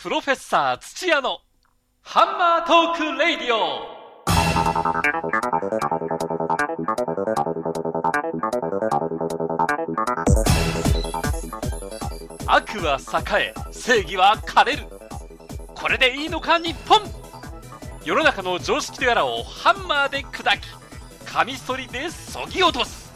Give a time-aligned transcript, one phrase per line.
[0.00, 1.40] プロフェッサー土屋の
[2.02, 3.98] ハンマートークレイディオ。
[12.46, 13.00] 悪は
[13.40, 14.84] 栄え正義は枯れる。
[15.74, 17.00] これでいいのか日本。
[18.04, 20.68] 世の中の常識とやらをハンマーで砕き
[21.24, 23.12] カミソリでそぎ落とす。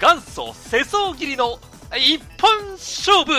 [0.00, 1.56] 元祖世相切りの
[1.96, 3.32] 一本勝負。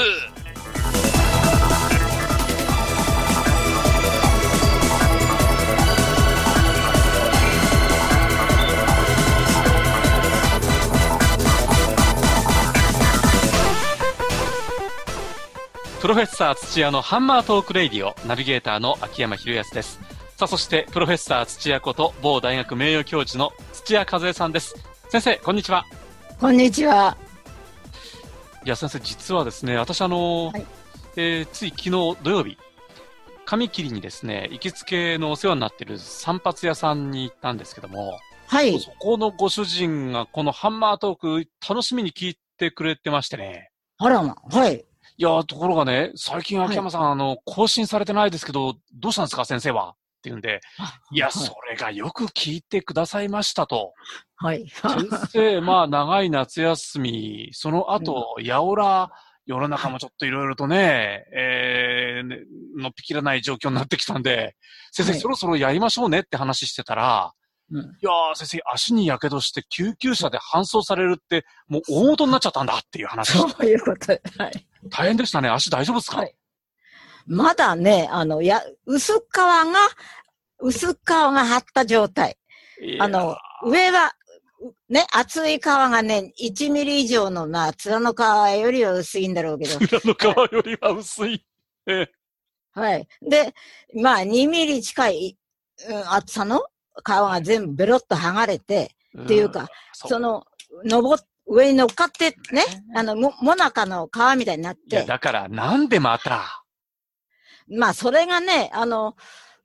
[16.07, 19.99] プロフェッサー土屋のハンマートークレイディオナビゲーターの秋山博康です。
[20.37, 24.75] さあ、そしてプロフェッサー土屋こと某大学名誉教授の土屋和恵さんです。
[25.09, 25.83] 先生、こんにちは。
[26.39, 27.17] こんにちは。
[28.63, 30.65] いや、先生、実はですね、私あの、はい
[31.17, 32.57] えーつい昨日土曜日、
[33.43, 38.79] 髪切りにですね、行きつけのお世話になっている散髪屋さんに行ったんですけども、はい。
[38.79, 43.71] そこのご主人がこのハンマートーク楽しみに聞いてくれてましてね。
[43.97, 44.37] あらま。
[44.49, 44.85] はい。
[45.19, 49.89] いやー、ところがね、最近秋山さん、あの、更新されてないですけど、どうしたんですか、先生は？
[49.89, 50.61] って言うんで、
[51.11, 53.93] いや、それがよく聞いてくださいましたと。
[54.35, 54.67] はい。
[54.69, 59.11] 先生、まあ、長い夏休み、その後、やおら、
[59.47, 62.37] 世の中もちょっといろいろとね、えーね、
[62.77, 64.55] のっぴきらない状況になってきたんで、
[64.91, 67.31] 先生、はいそろそろやりましょうねって話してたら、
[67.71, 73.37] うんいやー、先生、足に火傷して救急車で搬送されるって、もう大元になっちゃったんだっていう話。
[73.37, 74.11] そういうこと。
[74.43, 74.66] はい。
[74.89, 75.49] 大変でしたね。
[75.49, 76.33] 足大丈夫ですか、はい
[77.27, 79.65] まだね、あの、や、薄皮が、
[80.59, 82.37] 薄皮が張った状態。
[82.99, 84.13] あの、上は、
[84.61, 89.77] うね、厚い皮がね、1ミリ以上の、まあ、面の皮よりは薄いんだろうけど。
[89.77, 91.45] 裏の皮よりは薄い。
[91.85, 92.11] ええ
[92.71, 93.07] はい。
[93.21, 93.53] で、
[93.93, 95.37] まあ、2ミリ近い、
[95.89, 96.61] うん、厚さの
[97.03, 100.45] 皮が全部ベロッと剥がれて、っていうか、そその、
[100.85, 102.63] 登っ、上に乗っかってね、
[102.95, 106.63] あの、も、もなかの皮みたいになっいや、て、だから、なんでまた、
[107.69, 109.15] まあ、それがね、あの、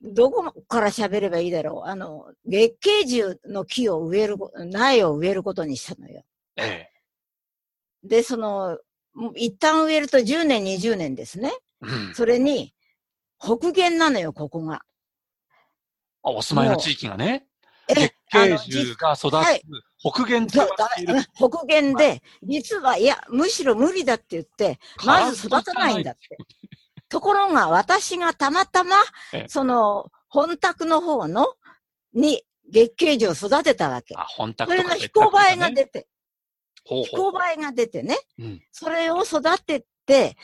[0.03, 1.88] どこから喋ればいいだろう。
[1.88, 6.25] あの、月桂樹の木を植えるこ、苗を植えることにしたのよ。
[6.56, 6.91] ええ。
[8.03, 8.78] で、その、
[9.37, 11.53] 一旦植えると10年、20年ですね。
[11.81, 12.15] うん。
[12.15, 12.75] それに、
[13.38, 14.82] 北限なのよ、ここが。
[16.25, 17.47] あお住まいの地域がね、
[17.88, 19.62] え月、あ桂樹が育つ、はい
[20.03, 26.37] 北限とそ北限で、実は、いや、むしろ無理だって言って、まず育たないんだって。
[27.09, 28.97] ところが、私がたまたま
[29.33, 31.55] ええ、その、本宅の方の、
[32.15, 34.15] に、月桂樹を育てたわけ。
[34.17, 36.09] あ、本宅それの飛行映えが出て、
[36.84, 40.37] ほうほう飛行映えが出てね、うんそれを育てて、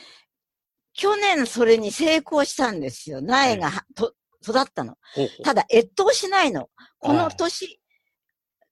[0.93, 3.21] 去年それに成功したんですよ。
[3.21, 4.95] 苗がはと育ったの。
[5.15, 6.69] ほうほうただ、越冬しないの。
[6.99, 7.78] この年、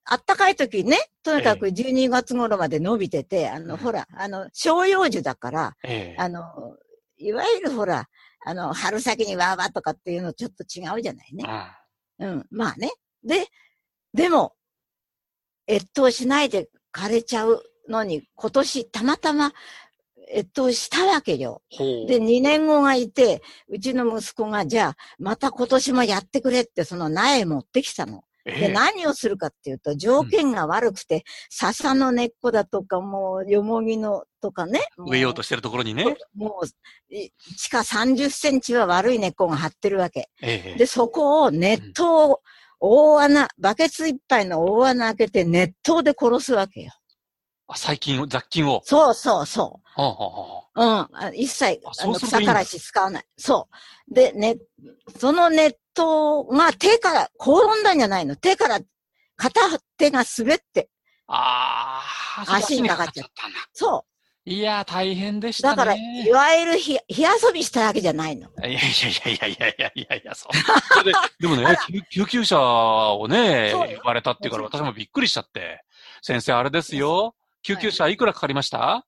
[0.09, 6.43] あったかい時ね、とにかく12月頃まで伸びてて、あの、うんほら、あの、照葉樹だから、ええあの、
[7.17, 8.07] いわゆるほら、
[8.45, 11.43] あの、春先にわーわーとかっていうのちょっと違うじゃないね。
[12.19, 12.91] うん、まあね。
[13.23, 13.47] で、
[14.13, 14.53] でも、
[15.69, 19.51] 越冬しないで枯れちゃうのに、今年たまたま
[20.33, 21.61] 越冬したわけよ。
[22.07, 28.23] で、2年後がいて、うちの息子が、じゃあ、また今年もやってくれって、その苗持ってきたの。
[28.47, 34.79] で、ええ何をするかっていうと、条件が悪くて、笹の根っこだとか、もう、よもぎのとかね。
[34.97, 36.05] も植えようとしてるところにね。
[36.35, 40.29] もう、い地下30センチは悪い根っこが張ってるわけ。
[40.41, 42.41] ええで、そこを熱湯を、
[42.79, 46.91] 大穴、バケツいっぱいの大穴開けて熱湯で殺すわけよ。
[47.67, 48.81] あ細菌を、雑菌を。
[48.85, 50.15] そうそうそはあは
[50.75, 51.17] あはう。
[51.19, 51.25] うん。
[51.25, 53.25] あ一切あ、あの、草からし使わない。
[53.37, 53.67] そ
[54.09, 54.13] う。
[54.13, 54.57] で、ね、
[55.19, 58.35] その熱と、まあ手から、転んだんじゃないの。
[58.35, 58.79] 手から、
[59.35, 59.61] 片
[59.97, 60.89] 手が滑って。
[61.27, 62.01] あ
[62.37, 63.31] あ、足にかかっちゃった。
[63.73, 64.05] そ
[64.45, 64.49] う。
[64.49, 68.47] いや、大変でした、ね、だから、いわゆる火火遊びしたわけじゃないの。
[68.47, 68.81] いやいやい
[69.41, 71.03] やいやいやいやいや、そう。
[71.03, 71.77] ででもね
[72.09, 75.83] 救急車をね、呼ばれたっていうから私もびっくりしちゃって。
[76.21, 77.35] 先生、あれですよ。
[77.63, 79.05] 救急車いくらかかりました、は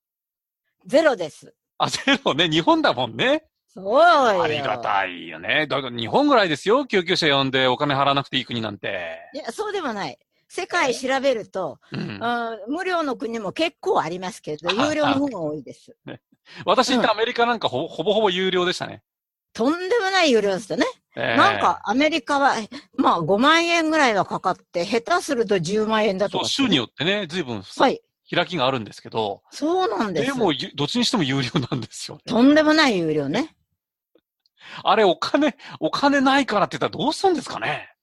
[0.86, 1.56] い、ゼロです。
[1.78, 2.50] あ、ゼロね。
[2.50, 3.46] 日本だもんね。
[3.72, 4.44] そうよ。
[4.44, 5.68] ありがたいよね。
[5.68, 6.86] だから日本ぐらいですよ。
[6.86, 9.20] 救急車呼んでお金払わなくていい国なんて。
[9.34, 10.18] いや、そうでもない。
[10.48, 12.20] 世界調べると、うん。
[12.68, 15.96] 無料の国も結構ありますけど、はい有料の方が多いです。
[16.66, 19.04] 私行ったアメリカなんかほほぼほぼ有料でしたね。
[19.54, 20.86] とんでもない有料ですよね。
[21.16, 22.56] ええなんか、アメリカは、
[22.96, 26.50] まあ5万円ぐらいはかかって、下手すると10万円だとそう、か。
[26.50, 28.02] 州によってね、随分はい。
[28.34, 30.28] 開きがあるんですけど、そうなんです。
[30.28, 32.24] でも、ゆどっちにしても有料なんですよね。
[32.28, 33.56] とんでもない有料ね。
[34.84, 37.94] あれ、お金、お金ないからって言ったらどうするんですかね？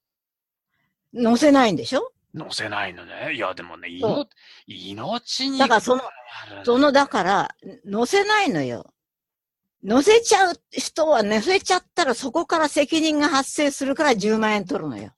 [1.14, 2.12] 乗せないんでしょ？
[2.34, 3.32] 乗せないのね。
[3.34, 4.28] いや、でもね、命
[4.66, 5.58] 命に。
[5.58, 6.02] だからその、
[6.64, 7.54] その、だから、
[7.86, 8.92] 乗せないのよ。
[9.82, 15.12] 乗せちゃう人は乗せちゃったらそこから責任が発生するから10万円取るのよ。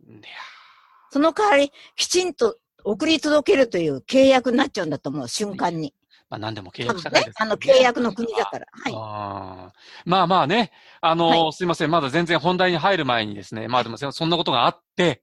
[1.10, 5.94] その代わり、きちんと送り届けるという契約になっちゃうんだと思う、瞬間に。
[6.30, 8.66] まあ何でも契約社会です、ね、あの契約の国だから。
[8.70, 8.92] はい。
[8.94, 9.72] あ
[10.04, 15.22] まあまあね、あの、はい、すいません、まだ全然本題に入る前にですね、まあでもそんなことがあって、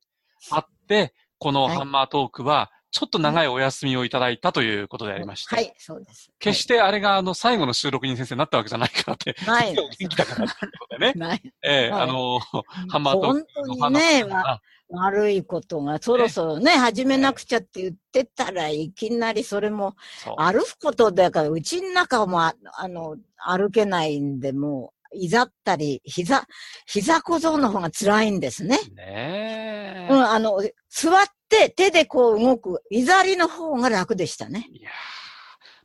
[0.51, 5.53] あって、このハンマートークは、ちょっと長いお休みをいただいたということでありまして。
[5.53, 6.31] はい、そうです。
[6.39, 9.35] 決してあれがあの最後の収録に先生になったわけじゃないからって。
[9.45, 9.75] ない。
[9.99, 11.13] 元気だからってことでね。
[11.19, 11.41] ない。
[11.61, 13.79] ええーはい、あの、ハンマートークの話。
[13.79, 19.95] 本当にね、ま悪いことが、そろそろね、始めなくちゃって言ってたらいきなりそれも、
[20.37, 22.53] 歩くことだから、うちの中もあ
[22.87, 26.45] の、歩けないんで、もう、いざったり、膝、
[26.85, 28.79] 膝小僧の方が辛いんですね。
[28.95, 34.67] ねうん、あの、座って手でこう動く、いざりの方が楽でしたね。
[34.71, 34.89] いや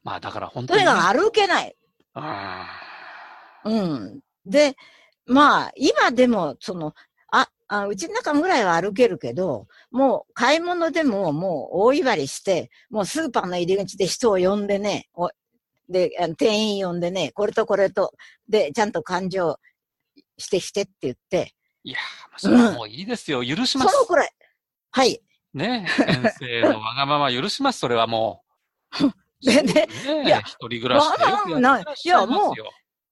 [0.02, 1.76] まあだから本当に、とにかく歩けない。
[2.14, 2.66] あ
[3.64, 4.20] うん。
[4.46, 4.74] で、
[5.26, 6.94] まあ、今でも、その、
[7.70, 15.30] あ、あうちの中ぐらいは歩けるけど、もう買い物でももう大威張りして、もうスーパーの入り口で人を呼んでね、お
[15.88, 18.12] で、店員呼んでね、これとこれと、
[18.48, 19.58] で、ちゃんと感情
[20.38, 21.54] してきてって言って。
[21.84, 23.40] いやー、それはもういいですよ。
[23.40, 23.92] うん、許します。
[23.92, 24.30] そのくらい。
[24.92, 25.20] はい。
[25.52, 28.44] ね先生のわがまま許します、それはも
[29.00, 29.10] う。
[29.44, 29.88] で、ね、
[30.26, 32.54] いや、一人暮らしでよくやっていや、もう、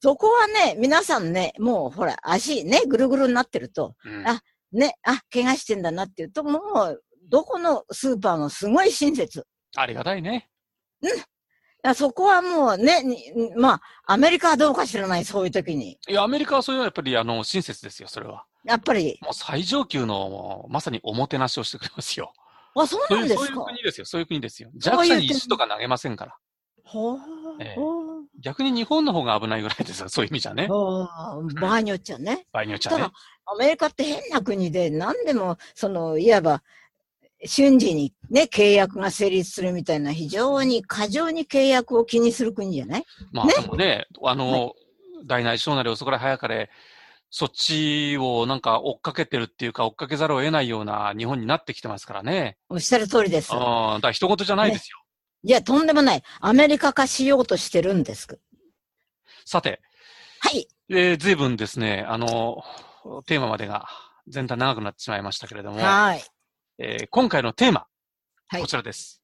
[0.01, 4.41] そこはね、皆さんね、もうほら、足ね、ぐるぐるになってると、うん、あ、
[4.73, 9.47] ね、あ、怪我してんだなっていうと、もう、どこのスーパーもすごい親切。
[9.77, 10.49] ありがたいね。
[11.03, 11.95] うん。
[11.95, 13.03] そこはもうね、
[13.57, 15.99] まあ、アメリカはどうか知らない、そういう時に。
[16.09, 18.45] いや、アメリカはそういうのはやっぱり、あの、親切ですよ、それは。
[18.65, 19.19] やっぱり。
[19.23, 22.33] もう最上級の、まさにおもてなしをしてくれますよ。
[22.75, 24.71] あ、そうなんですかそういう国ですよ、そういう国ですよ。
[24.77, 26.37] 弱者に石とか投げませんから。
[26.85, 27.19] ほー。
[27.61, 30.69] えー、逆に日本の方が危ないぐらいですよ、 そういう意味じゃね。
[30.69, 32.47] 場合によっちゃね。
[32.53, 32.97] 場合によっちゃね。
[32.97, 33.13] ただ、
[33.47, 36.63] アメリカって変な国で、何でも、その、いわば、
[37.45, 43.05] 瞬時にね、契約が成立するみたいな、非常に過剰に契約を気にする国じゃない？
[43.33, 44.73] まあ、ね、でもね、あの、はい、
[45.25, 46.71] 大なり小なり遅かれ早かれ、
[47.31, 52.57] そっちをなんか追っかけてるっていうか、追っかけざるを得ないような日本になってきてますからね。
[52.71, 53.53] おっしゃる通りです。
[53.53, 55.05] ああ、だから人事じゃないですよ、ね。
[55.49, 56.23] いや、とんでもない。
[56.41, 58.39] アメリカ化しようとしてるんです。
[59.47, 59.81] さて。
[60.41, 60.69] はい。
[60.91, 62.63] えー、随分ですね、あの、
[63.25, 63.87] テーマまでが
[64.29, 65.79] 全体長くなってしまいましたけれども。
[65.79, 66.23] はい。
[66.77, 67.87] えー、今回のテーマ。
[68.49, 68.61] はい。
[68.61, 69.23] こちらです。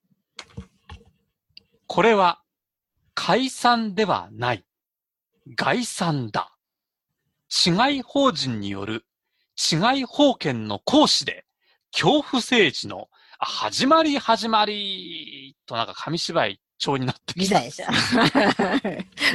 [1.86, 2.40] これは、
[3.14, 4.64] 解散ではない。
[5.54, 6.56] 概算だ。
[7.66, 9.04] 違い法人による
[9.56, 11.44] 違い法権の行使で
[11.92, 13.08] 恐怖政治の
[13.44, 17.60] 始まり始まりとなんか紙芝居調になってきた。
[17.60, 17.92] みたいでした。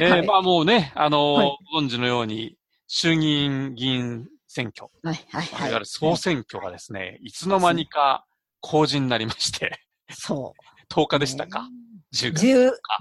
[0.00, 4.90] えー、まあもうね、あのーはい、ご存知のように衆議院議員選挙。
[5.02, 5.68] はい、はい、はい。
[5.68, 8.24] いわゆる総選挙がですね、いつの間にか
[8.60, 9.80] 公示になりまして。
[10.10, 10.60] そう。
[10.92, 11.68] 10日でしたか
[12.14, 12.46] ？10月。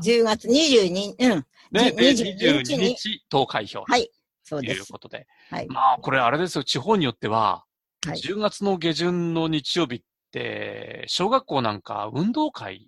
[0.04, 1.46] 10, 月22、うん。
[1.72, 3.84] ね、22日投開票。
[3.84, 4.10] はい。
[4.48, 5.28] ということで。
[5.50, 5.68] はい。
[5.68, 7.66] まあ、これあれですよ、地方によっては、
[8.06, 12.88] はい、10月の下旬の日曜日って、小学校なんか運動会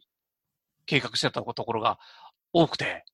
[0.86, 2.00] 計画してたところが
[2.54, 3.06] 多くて、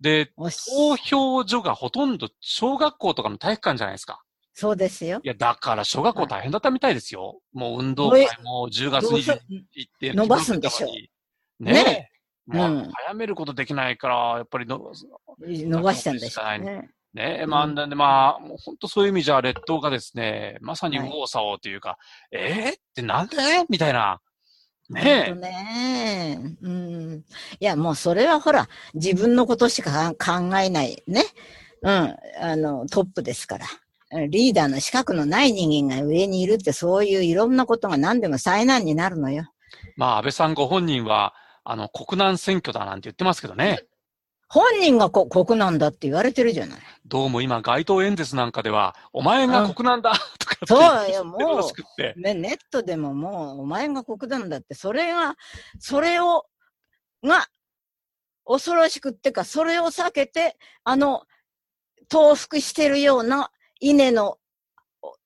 [0.00, 4.22] で、投票所がほとんど小学校とかの体育館じゃないですか。
[4.54, 5.20] そうですよ。
[5.22, 7.40] いや、だから小学校大変だったみたいですよ。
[7.52, 9.04] もう運動会も10月
[9.48, 10.12] に行って。
[10.12, 10.88] 伸ばすんでしょ？
[10.88, 11.64] う。
[11.64, 12.10] ね
[12.48, 12.52] え。
[12.52, 14.92] ねうん、早めることできないから、やっぱりの
[15.38, 16.90] 伸ばしたんでしょうね。
[17.14, 21.98] ね、まあ、んで、まあ、もう本当そういう意味じゃ、列島がですね、まさに右往左往というか、はい、
[22.32, 23.36] えー、ってなんで？
[23.68, 24.20] みたいな。
[24.90, 25.34] ねえ。
[25.34, 27.24] ねうん。
[27.60, 31.24] いや、もうそれはほら、自分のことしか考えないね。
[31.82, 32.16] うん。
[32.40, 33.66] あの、トップですから。
[34.28, 39.52] リーダーの資格のない人間が上にいるって、そういういろんなことが何でも災難になるのよ。
[39.96, 41.34] まあ、安倍さんご本人は、
[41.64, 43.80] あの、国難選挙だなんて言ってますけどね。
[44.48, 46.78] 本人が国なんだって言われてるじゃない。
[47.06, 55.36] どうも今街頭演説なんかでは、お前が国なんだ とかそうよ、もう、ね、ネットでももう、お前が国なんだって、それが、
[55.78, 56.46] それを、
[57.22, 57.46] が、
[58.46, 61.24] 恐ろしくってか、それを避けて、あの、
[62.08, 63.50] 投腹してるような
[63.80, 64.38] 稲の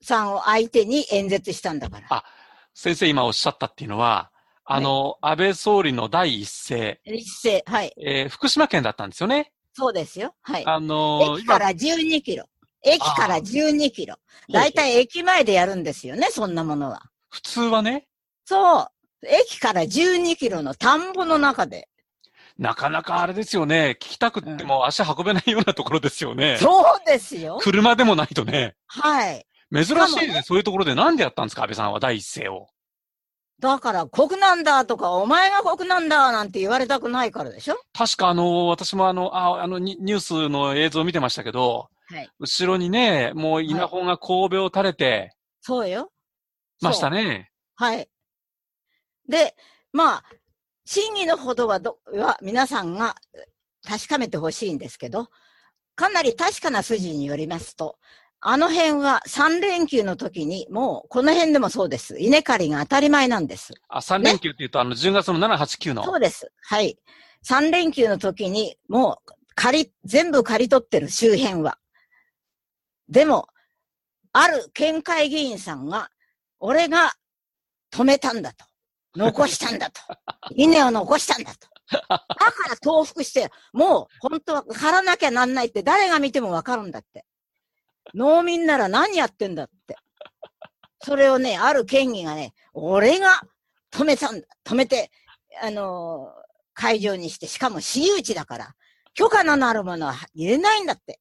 [0.02, 2.06] さんを相手に演説したんだから。
[2.10, 2.24] あ、
[2.74, 4.31] 先生今おっしゃったっていうのは、
[4.64, 7.00] あの、はい、安倍総理の第一声。
[7.04, 7.92] 一声、はい。
[7.96, 9.52] えー、福島県だったんですよね。
[9.74, 10.34] そうですよ。
[10.42, 10.66] はい。
[10.66, 12.44] あのー、駅から12キロ。
[12.84, 14.16] 駅から12キロ。
[14.52, 17.02] だいたい駅前でやるんですよね、そんなものは。
[17.30, 18.06] 普通はね。
[18.44, 18.88] そう。
[19.24, 21.88] 駅から12キロの田んぼの中で。
[22.58, 23.96] なかなかあれですよね。
[24.00, 26.58] 聞きたくっても足運べないようなところですよね。
[26.58, 27.58] そうですよ。
[27.62, 28.74] 車でもないとね。
[28.86, 29.46] はい。
[29.72, 30.42] 珍しいね。
[30.44, 32.68] そういうところでなんでやったんですか、安倍さんは第一声を。
[33.62, 37.76] だから、国なんだとか、お前が国なんだなんて言われたくないからでしょ？
[37.92, 46.10] 確かあの、私もあの、ああのニュースの映像を見てましたけど、はい、後ろにね、もう稲穂が神戸を垂れて、はい、そうよ。
[46.80, 47.52] ましたね。
[47.76, 48.08] はい。
[49.28, 49.54] で、
[49.92, 50.24] まあ、
[50.84, 53.14] 真偽のほどはど、は皆さんが
[53.88, 55.28] 確かめてほしいんですけど、
[55.94, 57.96] かなり確かな筋によりますと、
[58.44, 62.18] あの辺は3連休の時に、もうこの辺でもそうです。
[62.18, 63.72] 稲刈りが当たり前なんです。
[63.88, 66.04] あ、3連休って言うと、ね、あの10月の7、8、9の。
[66.04, 66.50] そうです。
[66.60, 66.98] はい。
[67.46, 71.78] 3連休の時に、もう借り、全部借り取ってる周辺は。
[73.08, 73.46] でも、
[74.32, 76.10] ある県会議員さんが、
[76.58, 77.12] 俺が
[77.92, 78.64] 止めたんだと。
[79.14, 80.00] 残したんだと。
[80.56, 81.68] 稲を残したんだと。
[81.92, 87.24] だから重複して、もう本当は刈らなきゃなんないって誰が見てもわかるんだって。
[88.14, 89.96] 農民なら何やってんだって。
[91.04, 93.42] それをね、ある県議がね、俺が
[93.92, 94.46] 止めたんだ。
[94.64, 95.10] 止めて、
[95.62, 96.42] あのー、
[96.74, 98.74] 会場にして、しかも私有地だから、
[99.14, 101.20] 許可のなるものは入れないんだって。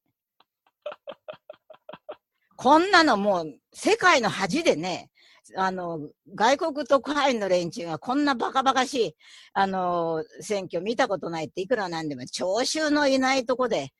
[2.56, 5.10] こんなのもう、世界の恥でね、
[5.56, 5.98] あの、
[6.34, 9.16] 外国特派員の連中がこんなバカバカしい、
[9.52, 13.92] あの、選挙見たことないっていくらなんでも、聴衆のいないとこで、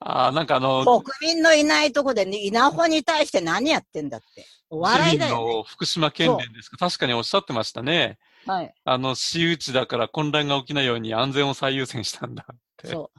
[0.00, 4.46] ああ、なんかあの、国民のいないとこで、ね、稲穂に対して何やってんだって。
[4.70, 5.54] お笑いだよ、ね。
[5.56, 8.18] の福島県連ですか確かにおっしゃってましたね。
[8.46, 8.74] はい。
[8.84, 12.88] あの、私有地だから混乱が起きないように安全を最優先したんだって。
[12.88, 13.10] そ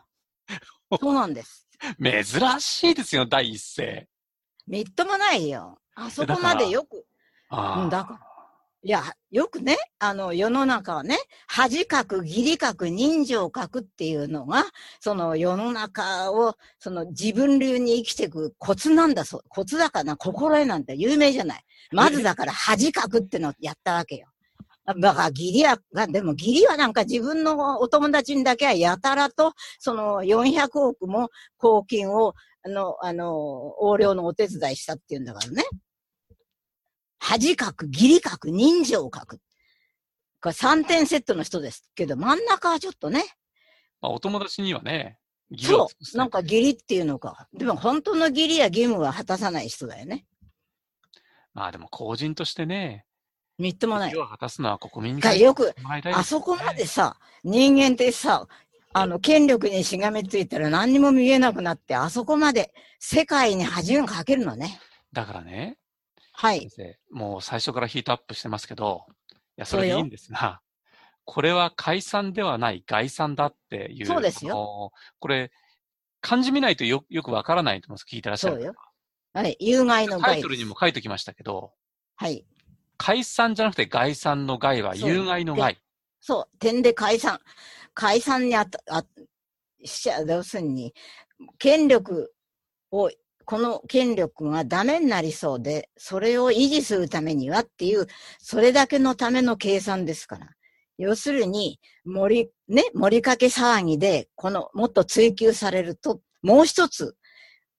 [0.91, 0.97] う。
[0.99, 1.67] そうなんです。
[2.01, 4.07] 珍しいですよ、第一声。
[4.67, 5.79] みっともないよ。
[5.95, 7.05] あそこまでよく。
[7.49, 8.28] あうん、だから。
[8.81, 11.17] いや、よくね、あの、世の中はね、
[11.47, 14.63] 恥かく、義理かく、人情かくっていうのが、
[15.01, 19.41] その世の中を、その自分流に生きていくコツなんだそう。
[19.49, 21.63] コツだからな、心得なんて有名じゃない。
[21.91, 24.27] まずだから恥かくってのをやったわけよ。
[24.97, 32.33] だから義理は、でも義理はなんか自分のお友達にだけはやたらと、その400億も公金を、
[32.63, 35.63] あの、あの、横領のお手伝いしたっていうんだからね。
[37.19, 39.39] 恥かく、義理かく、人情を書く。
[40.41, 43.23] これ3点セットの人ですけど、真ん中はちょっとね。
[44.01, 45.19] まあ、お友達にはね、
[45.57, 46.17] そう。
[46.17, 47.47] なんか義理っていうのか。
[47.53, 50.25] でも本当の義理や義務は果たさない人だよね。
[51.53, 53.05] まあでも公人としてね。
[53.57, 54.11] みっともない。
[54.11, 55.73] 義を果たすのは国民が、よく、
[56.13, 58.47] あそこまでさ、人間ってさ、
[58.93, 64.79] あの、権力にしがみついたら何にも見えなくなって、あそこまで世界に恥をかけるのね。
[65.11, 65.77] だからね、
[66.41, 66.69] はい。
[67.11, 70.61] もう最初からヒートアップしてますけど、いや、それでいいんですが、
[71.25, 74.05] これは解散ではない概算だっていう。
[74.05, 74.93] そうですよ。
[75.19, 75.51] これ、
[76.21, 78.05] 漢字見ないとよよくわからないと思います。
[78.09, 78.55] 聞いてらっしゃる。
[78.55, 78.73] そうよ。
[79.33, 79.57] はい。
[79.59, 80.35] 有害の害。
[80.35, 81.73] タイトルにも書いておきましたけど、
[82.15, 82.45] はい。
[82.95, 85.77] 解散じゃなくて概算の害は有害の害。
[86.21, 86.57] そう。
[86.57, 87.41] 点で解散。
[87.93, 89.03] 解散にあた、あ、
[89.83, 90.93] しちゃ、要するに、
[91.57, 92.33] 権力
[92.91, 93.11] を
[93.49, 98.05] この権力がダメになりそうで、それを維持するためにはっていう、
[98.37, 100.49] それだけのための計算ですから。
[100.99, 107.15] 要するに、森、ね、森かけ騒ぎで、この、もっと追求されると、もう一つ、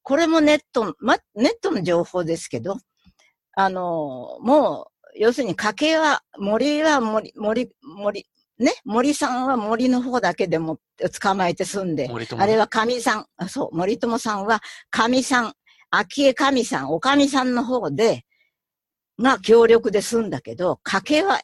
[0.02, 2.76] これもネット、ま、ネットの情報ですけど、
[3.52, 8.26] あの、もう、要するに家計は、森は森、森、森、
[8.60, 10.78] ね、森さんは森の方だけでも
[11.20, 14.60] 捕まえて住んで、あれは神さん、そう、森友さんは
[14.90, 15.54] 神さん、
[15.90, 18.24] 昭恵神さん、お神さんの方で、
[19.18, 21.40] が協力で済んだけど、家計は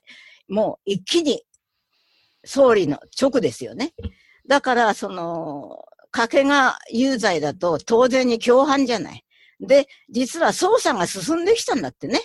[0.49, 1.43] もう一気に
[2.45, 3.93] 総理の直ですよね。
[4.49, 9.25] だから、その、家計が有罪だと当然に共犯じゃない。
[9.61, 12.21] で、実は捜査が進んできたんだってね。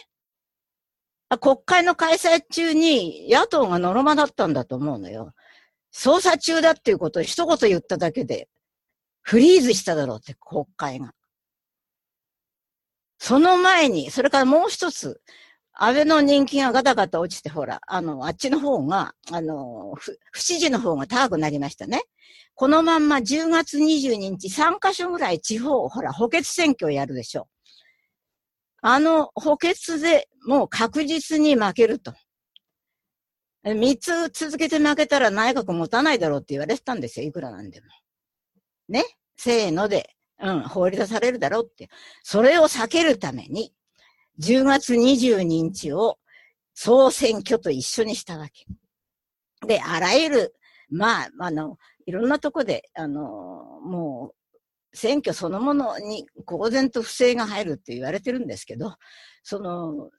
[1.40, 5.34] 国会の開催中に野党がノロマだったんだと思うのよ。
[5.94, 8.48] 捜査中だっていうことを一言言っただけで、
[9.22, 11.14] フリーズしただろうって国会が。
[13.24, 15.22] その前に、それからもう一つ、
[15.74, 22.02] 安倍の人気がガタガタ落ちて、ほら、あの、あっちの方が、あの、不支持の方が高くなりましたね。
[22.56, 27.46] このまんま10月22日3カ所ぐらい地方、ほら、補欠選挙をやるでしょう。
[28.82, 32.16] あの補欠でもう確実に負けると。
[33.64, 37.28] 三つ続けて負けたら内閣持たないだろうって言われてたんですよ。
[37.28, 37.88] いくらなんでも。
[38.90, 39.04] ね？
[39.38, 41.90] せーので、うん、放り出されるだろうって。
[42.24, 43.74] それを避けるために、
[44.40, 46.18] 10月22日を
[46.74, 48.66] 総選挙と一緒にしたわけ。
[49.68, 50.56] で、あらゆる、
[50.90, 58.96] まあ、あの、いろんなとこで、あの、もう、選挙そのものに公然と不正が入るって言われてるんですけど、
[59.44, 60.10] その、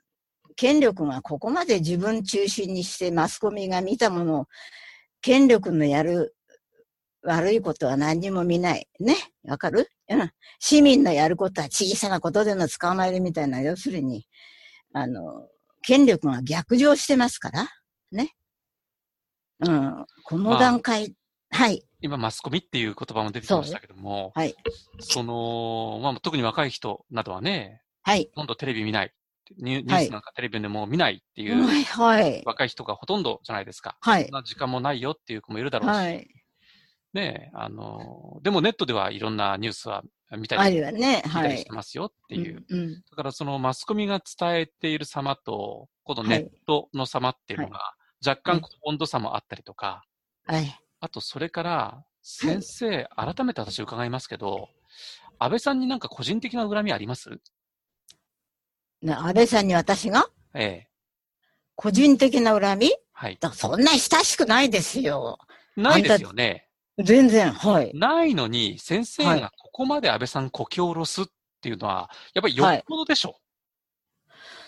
[0.55, 4.47] 権力がここまで自分中心にしてマスコミが見たものを、
[5.21, 6.35] 権力のやる
[7.25, 8.89] 悪いことは何にも見ない。
[8.99, 9.17] ね。
[9.45, 9.89] わかる？
[10.09, 10.31] うん。
[10.59, 14.27] 市民のやることは小さなことでの捕まえるみたいな、要するに、
[14.93, 15.49] あの、
[15.83, 17.69] 権力が逆上してますから。
[18.11, 18.35] ね。
[19.61, 20.07] うん。
[20.25, 21.15] この段階、
[21.51, 21.85] まあ、はい。
[22.01, 24.55] 今、マスコミっていう言葉も出てきましたけども、はい。
[25.01, 28.29] その、まあ、特に若い人などはね、はい。
[28.35, 29.13] ほとんどテレビ見ない。
[29.59, 32.43] ニュースなんかテレビでも見ないっていう、はい、はい。
[32.47, 33.97] 若い人がほとんどじゃないですか。
[34.01, 34.25] はい。
[34.25, 35.97] そんな時間もないよっていう子もいるだろうし。
[35.97, 36.29] はい。
[37.13, 40.03] ねあの、でもネットではいろんなニュースは
[40.37, 42.65] 見たり、ね、見たりしてますよっていう。
[42.69, 47.95] うんうん、だからそのマスコミが伝えている様と、このネットの様っていうのが、
[48.27, 50.05] 若干温度差もあったりとか、
[50.47, 50.79] はい。
[51.01, 54.69] あとそれから、先生、改めて私伺いますけど、
[55.39, 57.31] 安倍さんになんか個人的な恨みあります？
[59.03, 60.29] ね、安倍さんに私が？
[60.55, 60.89] ええ。
[61.75, 62.93] 個人的な恨み？
[63.13, 63.39] はい。
[63.53, 65.39] そんな親しくないですよ。
[65.77, 66.69] ないですよね。
[66.99, 67.91] 全然、はい。
[67.95, 71.25] ないのに、先生がここまで安倍さんこき下ろすっ
[71.61, 73.35] ていうのは、やっぱりよっぽどでしょ、は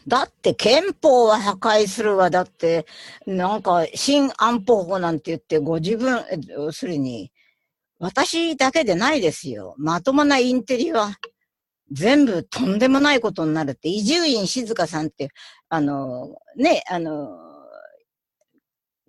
[0.07, 2.31] い、だって憲法は破壊するわ。
[2.31, 2.87] だって、
[3.27, 7.31] なんか、新安保法なんて言って、ご自分、要するに、
[7.99, 9.75] 私だけでないですよ。
[9.79, 11.19] まともなインテリは、
[11.93, 15.29] 全部とんでもないことになるって、伊集院静香さんって、
[15.69, 17.39] あの、ね、あの、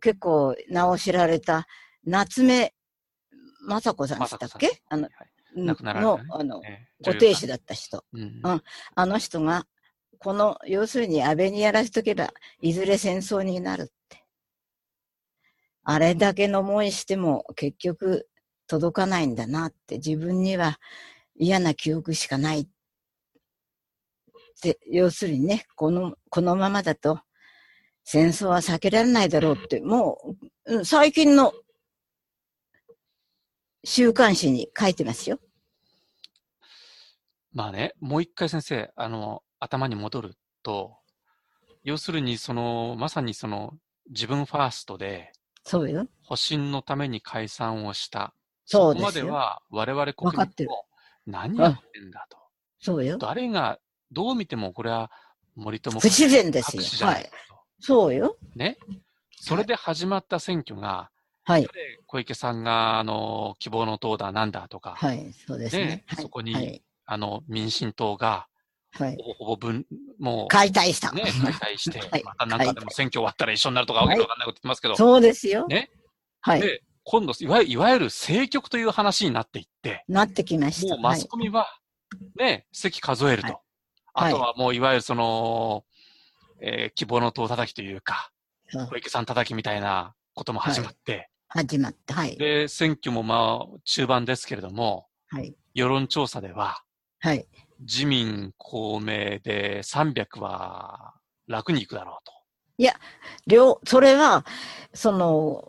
[0.01, 1.65] 結構名を知られた
[2.03, 2.75] 夏目
[3.67, 4.81] 雅子さんでしたっけ？
[4.89, 5.10] あの、
[5.55, 6.62] 亡くなられた、ね、の、あの、
[7.03, 8.03] ご亭主だった人。
[8.13, 8.63] うん、うん。
[8.95, 9.65] あの人が、
[10.19, 14.24] この、要するに安倍にやらしとけば、いずれ戦争になるって。
[15.83, 18.27] あれだけの思いしても、結局、
[18.68, 20.79] 届かないんだなって、自分には
[21.35, 22.68] 嫌な記憶しかない。
[24.63, 27.20] で、要するにね、この、このままだと、
[28.03, 30.35] 戦争は避けられないだろうって、も
[30.66, 31.53] う、最近の
[33.85, 35.39] 週刊誌に書いてますよ。
[37.53, 40.98] まあね、もう一回先生、あの、頭に戻ると、
[41.83, 43.77] 要するに、その、まさにその、
[44.09, 45.31] 自分ファーストで、
[45.63, 46.07] そうよ。
[46.24, 48.33] 保身のために解散をした。
[48.65, 50.85] そうですそこまでは、我々国民も、
[51.27, 52.37] 何やってんだと。
[52.79, 53.17] そうよ。
[53.19, 53.79] 誰が、
[54.11, 55.11] どう見てもこれは
[55.55, 57.07] 森友不自然ですよ。
[57.07, 57.29] はい。
[57.79, 58.35] そうよ。
[58.55, 58.77] ね。
[59.39, 61.09] それで始まった選挙が、
[61.46, 61.68] はい。
[62.08, 64.96] 小池さんが、あの、希望の党だなんだとか。
[64.98, 66.03] はい、そうですね。
[66.08, 68.48] はい、そこに、はい、あの、民進党が、
[68.92, 69.18] はい。
[69.20, 69.86] ほぼほぼ分、
[70.20, 70.48] もう。
[70.48, 71.12] 解体した。
[71.12, 74.96] ね、解体して、 はい、またなんかでも選挙終わったら一緒になるとかわけわかんないこと言ってますけど。
[74.96, 75.68] そうですよ。
[75.68, 75.92] ね。
[76.42, 76.62] はい。
[76.62, 80.03] で、今度、いわいわゆる政局という話になっていって。
[80.08, 80.96] なってきました。
[80.96, 81.68] もうマスコミは、
[82.36, 83.62] ね、席数えると。
[84.14, 85.86] あとはもういわゆるその、
[86.62, 88.31] えー、希望の党叩きというか、
[88.90, 92.15] 小池さん叩きみたいなことも始まって、始まった。
[92.15, 92.35] はい。
[92.35, 95.55] で、選挙もまあ、中盤ですけれども、はい。
[95.74, 96.83] 世論調査では、
[97.20, 97.48] はい。
[97.79, 101.13] 自民、公明で300は
[101.48, 102.33] 楽にいくだろうと。
[102.77, 102.94] いや、
[103.48, 104.46] 両、それは、
[104.94, 105.63] その、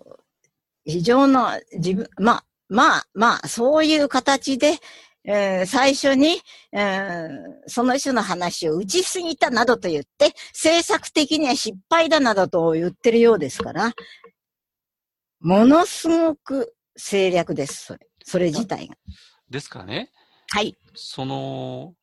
[0.85, 4.79] 非常な、自分、まあ、まあ、まあ、そういう形で、
[5.25, 6.41] えー、最初に、
[6.73, 7.29] えー、
[7.69, 13.93] その人の話を打ちすぎたなどと言って、政策的には失敗だなどと言ってるようですから、
[15.41, 18.07] ものすごく政略です、それ。
[18.25, 18.97] それ自体が。
[19.49, 20.11] ですからね。
[20.51, 20.77] はい。
[20.95, 21.95] その、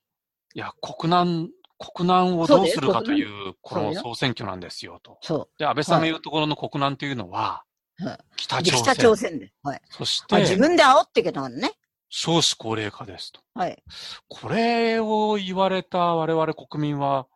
[0.54, 5.18] いや、国難、国難をどうするかという、この総選挙なんですよ、と。
[5.22, 5.60] そう。
[5.60, 7.64] で、安倍さんが言うところの国難というのは、
[7.98, 8.84] はい、北朝鮮。
[8.84, 9.52] 北朝鮮で。
[9.64, 9.82] はい。
[9.90, 11.72] そして、自分で煽ってけたからね。
[12.10, 13.42] 少子高齢化ですと。
[13.56, 13.84] はい。
[14.30, 17.28] これを言われた我々国民は、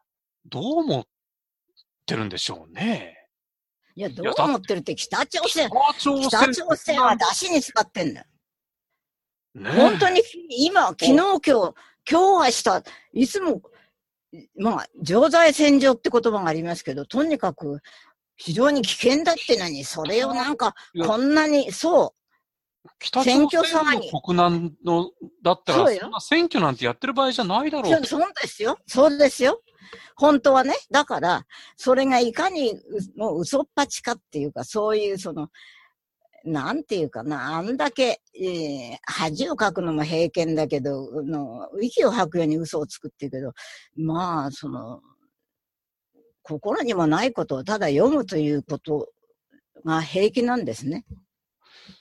[0.45, 1.05] どう思っ
[2.05, 3.16] てるんでしょうね。
[3.97, 5.67] いや、どう思ってるって北朝鮮、
[6.29, 8.25] 北朝鮮は出汁に使ってんだよ。
[9.55, 11.73] ね、本当に今、昨日、今日、今
[12.07, 13.63] 日はした、いつも、
[14.55, 17.79] まあ、常在戦場って言葉がありますけど、とにかく
[18.35, 22.13] 非常に危険だってのに、それをなんか、こんなに、そ
[22.85, 22.89] う。
[22.99, 25.09] 北朝鮮の国難の、
[25.41, 28.77] だったら、そんな選挙なんてやってる場合じゃないだろうそうですよ。
[28.85, 29.59] そうですよ。
[30.15, 30.73] 本当はね。
[30.91, 31.45] だから、
[31.75, 32.79] それがいかに
[33.15, 35.49] もう嘘っぱちかっていうか、そういうその、
[36.43, 43.53] なんていうかな、あんだけ、えー、恥をかくのも平見だけど、の息を吐くように嘘をつくっていうけど、
[43.95, 45.01] まあ、その、
[46.43, 49.09] 心にもないことをただ読むということ
[49.85, 51.05] が平気なんですね。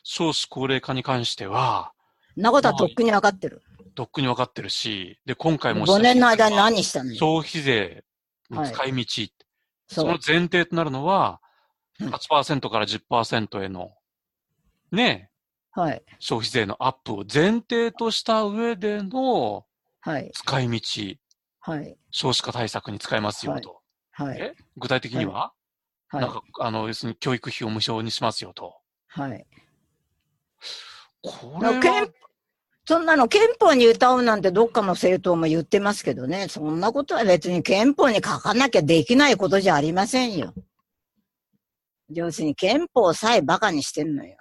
[0.05, 1.92] 少子高齢化に関しては、
[2.37, 3.62] なことはとっくに分かってる。
[3.96, 8.04] とっくに分かってるし、で、今回も5年の間に何したの消費税
[8.50, 9.32] の使い道、はい、
[9.88, 11.40] その前提となるのは、
[11.98, 13.94] 8%から10%への、
[14.92, 15.30] ね、
[15.72, 16.02] はい。
[16.18, 19.66] 消費税のアップを前提とした上での、
[20.00, 20.30] はい。
[20.32, 21.16] 使い道、
[21.61, 21.98] はい。
[22.11, 23.80] 少子化対策に使えますよと。
[24.12, 24.38] はい。
[24.38, 24.54] え？
[24.76, 25.52] 具体的には、
[26.09, 28.76] はい、なんか、あの、要するに教育費を無償にしますよと。
[29.09, 29.46] はい。
[31.22, 32.06] これは。
[32.88, 40.55] そんなの憲法に歌うなんてどっかの政党も言ってますけどね、そんなことは別に憲法に書かなきゃできないことじゃありませんよ。
[42.11, 44.37] 要するに憲法さえ馬鹿にしてんのよ。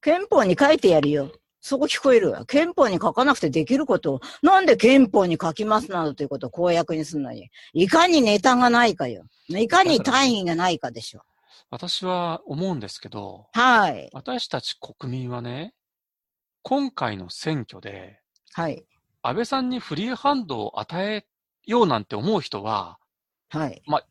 [0.00, 1.32] 憲法に書いてやるよ。
[1.60, 2.46] そこ聞こえるわ。
[2.46, 9.24] 憲法に書かなくてできることを、なんで憲法に書きますなどということを公約にするのに、いかにネタがないかよ。
[9.48, 11.22] いかに単位がないかでしょ。
[11.70, 14.08] 私は思うんですけど、はい。
[14.12, 15.74] 私たち国民はね、
[16.62, 18.20] 今回の選挙で、
[18.52, 18.84] はい。
[19.22, 21.26] 安倍さんにフリーハンドを与え
[21.66, 22.98] ようなんて思う人は、
[23.50, 23.82] はい。
[23.86, 24.06] まあ、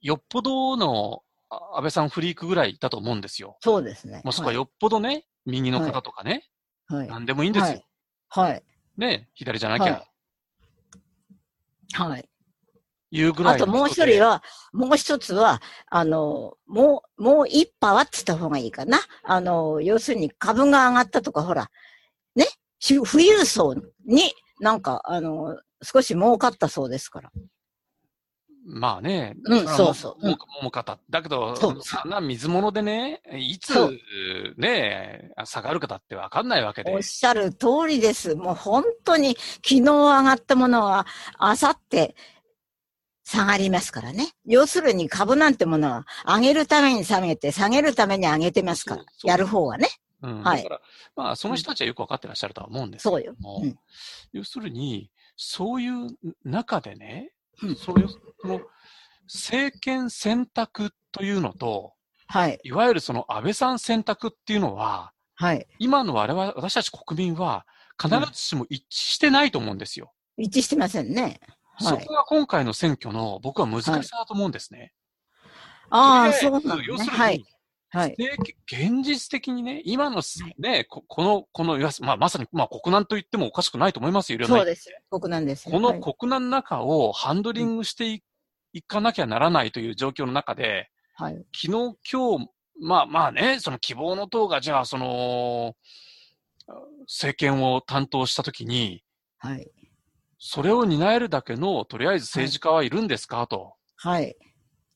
[0.00, 3.56] よっぽどの安倍さんフリークぐらいだと思うんですよ。
[3.60, 4.22] そうですね。
[4.24, 6.48] もしくはよっぽどね、はい、右の方とかね、
[6.86, 7.08] はい。
[7.08, 7.82] 何でもいいんですよ。
[8.28, 8.52] はい。
[8.52, 8.62] はい、
[8.96, 9.84] ね、左じゃなきゃ。
[9.84, 10.02] はい。
[11.94, 12.28] はい、
[13.10, 13.54] いうぐらい。
[13.56, 15.60] あともう一人は、もう一つは、
[15.90, 18.98] あの、もう、もう一派はって言った方がいいかな。
[19.22, 21.68] あの、要するに株が上がったとか、ほら、ね、
[22.88, 23.74] 富裕層
[24.06, 27.30] になんか、あの、少し儲かったそうですから。
[28.64, 29.34] まあね。
[29.44, 30.28] うん、そうそう。
[30.28, 30.98] も、もかた。
[31.10, 33.74] だけど、そんな水物でね、いつ
[34.56, 36.94] ね、下がるかってわかんないわけで。
[36.94, 38.36] おっしゃる通りです。
[38.36, 41.06] もう本当に昨日上がったものは、
[41.38, 42.14] あさって
[43.24, 44.28] 下がりますからね。
[44.44, 49.04] 要するに株なんてものは、上げるために下げて、下げるために上げてますから。
[49.24, 49.88] やる方はね。
[50.22, 50.62] うん、はい。
[50.62, 50.80] だから、
[51.16, 53.58] まあ、その人たちはよくわかってらっしゃるとは思うんですけども。
[53.58, 53.72] そうよ。
[53.72, 53.78] うん、
[54.32, 56.08] 要するに、そういう
[56.44, 57.32] 中でね、
[57.76, 58.60] それその
[59.26, 61.94] 政権選択というのと、
[62.26, 62.58] はい。
[62.62, 65.66] いわゆるその安倍さん選択っていうのは、はい。
[65.78, 67.66] 今の我々、私たち国民は
[68.00, 70.12] 必ずしも一致してないと思うんですよ。
[70.36, 71.40] 一致してませんね。
[71.74, 74.92] はい、そこが今回の選挙の僕は難しさだと思うんですね。
[75.90, 76.84] はい、ああ、そうなんですね。
[76.86, 77.44] 要するに、はい。
[77.92, 78.16] はい。
[78.66, 80.22] 現実的にね、今の
[80.58, 84.88] ね、ここの、この、まあ、まさに、まあ、国難と言ってもおかしくないと思いますよ、そうです。
[85.10, 85.70] 国難です。
[85.70, 88.22] この国難の中をハンドリングしてい,、
[88.72, 91.34] いかなきゃならないという状況の中で、はい。
[91.54, 92.48] 昨日、今日、
[92.80, 95.74] まあまあね、その希望の党が、じゃあ、その、
[97.00, 99.04] 政権を担当したときに、
[99.36, 99.70] はい。
[100.38, 103.74] それを担えるだけの、とりあえず政治家はいるんですか、と。
[103.96, 104.34] はい。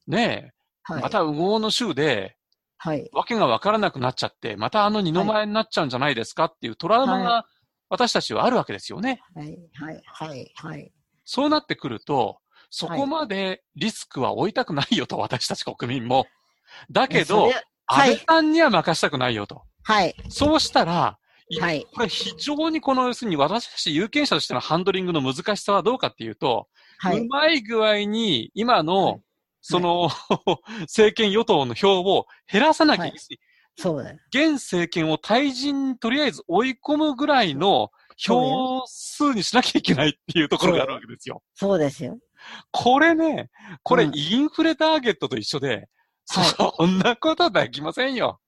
[0.07, 0.53] ねえ。
[0.83, 2.36] はい、また、右往の州で、
[2.79, 3.09] はい。
[3.13, 7.47] わけがわからなくなっちゃって、またあの二の前になっちゃうんじゃないですかっていうトラウマが
[7.89, 9.21] 私たちはあるわけですよね。
[9.35, 10.93] はい、はい、はい、はい。
[11.25, 12.39] そうなってくると、
[12.71, 16.27] そこまでリスクは負いたくないよと、私たち国民も。
[16.91, 17.51] だけど、
[17.87, 19.63] 安倍さんには任したくないよと。
[19.83, 20.15] はい。
[20.29, 21.19] そうしたら、
[21.61, 21.87] はい。
[21.95, 26.67] これ非常にこの、要するに私たち有権者としてのハンドリングの難しさはどうかっていうと、
[26.99, 29.21] はい、うまい具合に今の
[29.69, 30.09] その、
[30.83, 33.41] 政権与党の票を減らさなきゃいけない。
[33.77, 34.19] そうだよ。
[34.29, 41.43] 現政権を退陣にとりあえず追い込むぐらいの票数にしなきゃいけないっていうところがあるわけですよ。
[41.55, 42.17] そうですよ。
[42.71, 43.51] これね、
[43.83, 45.89] これインフレターゲットと一緒で、
[46.25, 48.41] そんなことできませんよ。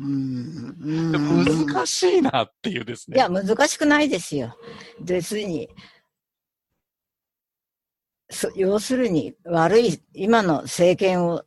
[0.00, 1.64] うん。
[1.66, 3.16] 難しいなっていうですね。
[3.16, 4.56] いや、難しくないですよ。
[5.00, 5.68] 別に、
[8.56, 11.44] 要するに悪い、今の政権を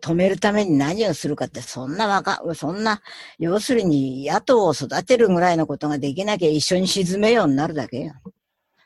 [0.00, 3.02] 止めるために何をするかって、そんなわか、そんな、
[3.38, 8.14] 要するに野党を育てるぐらいのことができなきゃ一緒に沈めようになるだけよ。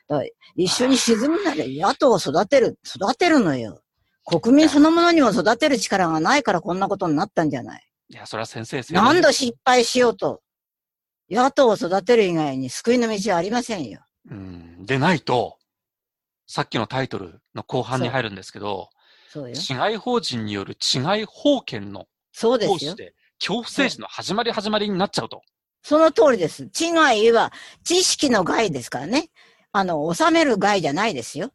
[0.07, 0.23] だ
[0.55, 3.81] 一緒に沈むなら野党を育てる、育てるのよ。
[4.25, 7.87] 国民そのものにも育てる力がないからこんなことになったんじゃない。
[8.09, 10.41] いや、それは先生何度失敗しようと、
[11.29, 14.01] 野党を育てる以外に救いの道はありませんよ。
[14.29, 14.85] うん。
[14.85, 15.57] でないと、
[16.47, 18.89] さっきのタイトルの後半に入るんですけど、
[19.29, 19.55] そうよ。
[19.55, 22.67] 治外法人による治外法権のそうで。
[22.67, 25.41] 恐怖政治の始まり始まりになっちゃうと。
[25.83, 26.67] その通りです。
[26.69, 27.51] 治外は
[27.83, 29.29] 知識の害ですからね。
[29.71, 31.51] あの、収める害じゃないですよ。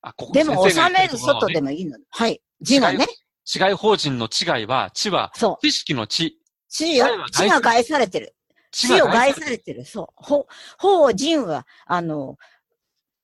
[0.00, 1.98] あ、ここでも収める外でもいいの。
[2.10, 2.40] はい。
[2.60, 3.06] 字がね。
[3.44, 6.38] 治外法人の治外は、知は、知識の知。
[6.68, 7.06] 地よ。
[7.32, 8.34] 地が害されてる。
[8.70, 9.84] 地を害されてる。
[9.84, 10.06] そう。
[10.14, 10.46] 法、
[10.78, 12.36] 法人は、あの、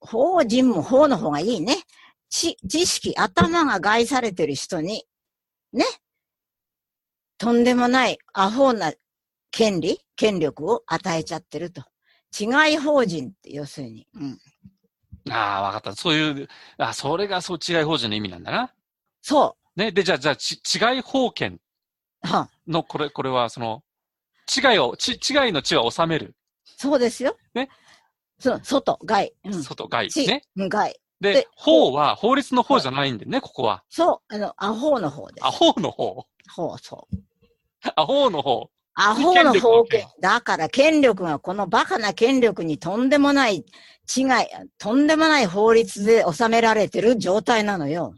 [0.01, 1.77] 法人も法の方がいいね。
[2.29, 5.05] 知、知識、頭が害されてる人に、
[5.73, 5.85] ね。
[7.39, 8.93] とんでもないアホな
[9.51, 11.83] 権利、権力を与えちゃってると。
[12.39, 14.07] 違い法人って、要するに。
[14.15, 14.39] うん。
[15.31, 15.95] ああ、わかった。
[15.95, 18.73] そういう、あそれがそう違い法人の意味なんだな。
[19.23, 19.81] そう。
[19.81, 19.93] ね。
[19.93, 21.61] で、じゃあ、じゃあ、ち、違い法権
[22.67, 23.83] の、これ、これは、その、
[24.55, 26.35] 違いを、ち、違いの地は収める。
[26.77, 27.37] そうですよ。
[27.55, 27.69] ね。
[28.41, 29.33] そう、外、外。
[29.45, 30.27] うん、外、外。
[30.27, 30.43] ね。
[30.57, 31.01] 外。
[31.21, 33.85] で、で法は法律の方じゃないんでね、ここは。
[33.91, 35.47] そう、あの、アホの方です。
[35.47, 36.27] アホの方？
[36.55, 37.17] ほう、そう。
[37.95, 38.71] アホの方。
[38.95, 40.07] アホの方権。
[40.21, 43.67] だから権力がこのバカな権力にとんでもない違い、
[44.79, 48.15] とんでもない法律で収められてる状態なのよ。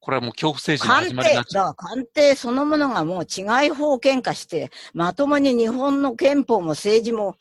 [0.00, 1.74] これはもう恐怖政治の始まりになっちゃう。
[1.74, 7.36] 官邸そのものがもう違い法権化して、まともに日本の憲法も政治も、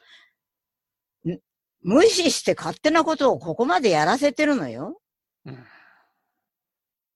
[1.85, 4.99] 無視して勝手なことをここまでやらせてるのよ。
[5.45, 5.57] うん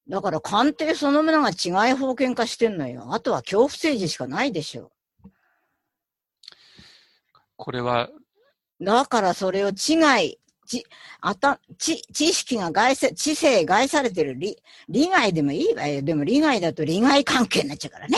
[0.08, 3.14] だから官邸そのものが違い法権化してんのよ。
[3.14, 4.92] あとは恐怖政治しかないでしょ。
[7.56, 8.10] これは。
[8.82, 10.84] だからそれを違い、ち、
[11.22, 16.02] あた、知、知識が害せ、知性害されてる利、利害でもいいわよ。
[16.02, 18.18] でも利害だと利害関係になっちゃうからね。